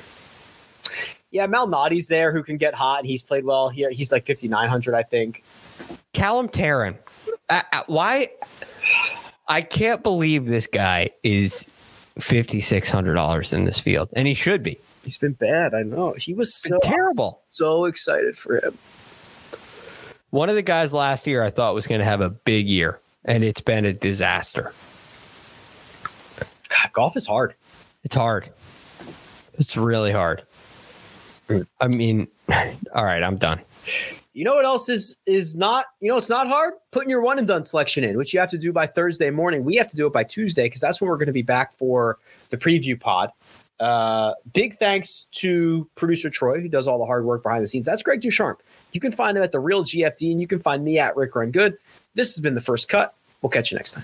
[1.32, 3.05] Yeah, Malnati's there who can get hot.
[3.05, 3.89] He's played well here.
[3.89, 5.43] He's like 5900, I think.
[6.14, 6.97] Callum Tarren.
[7.49, 8.30] I, uh, I- uh, why?
[9.47, 11.66] I can't believe this guy is
[12.20, 14.78] fifty six hundred dollars in this field, and he should be.
[15.03, 15.74] He's been bad.
[15.74, 16.14] I know.
[16.14, 17.38] He was so terrible.
[17.43, 18.78] So excited for him.
[20.32, 22.99] One of the guys last year I thought was going to have a big year,
[23.25, 24.73] and it's been a disaster.
[26.69, 27.53] God, golf is hard.
[28.05, 28.49] It's hard.
[29.55, 30.43] It's really hard.
[31.82, 32.29] I mean,
[32.95, 33.59] all right, I'm done.
[34.34, 35.88] You know what else is is not?
[35.99, 38.49] You know it's not hard putting your one and done selection in, which you have
[38.51, 39.65] to do by Thursday morning.
[39.65, 41.73] We have to do it by Tuesday because that's when we're going to be back
[41.73, 42.17] for
[42.49, 43.32] the preview pod.
[43.82, 47.86] Uh, big thanks to producer Troy who does all the hard work behind the scenes.
[47.86, 48.57] That's Greg Ducharme.
[48.91, 51.36] You can find him at the Real GFD, and you can find me at Rick
[51.36, 51.77] Run Good.
[52.13, 53.15] This has been the first cut.
[53.41, 54.03] We'll catch you next time.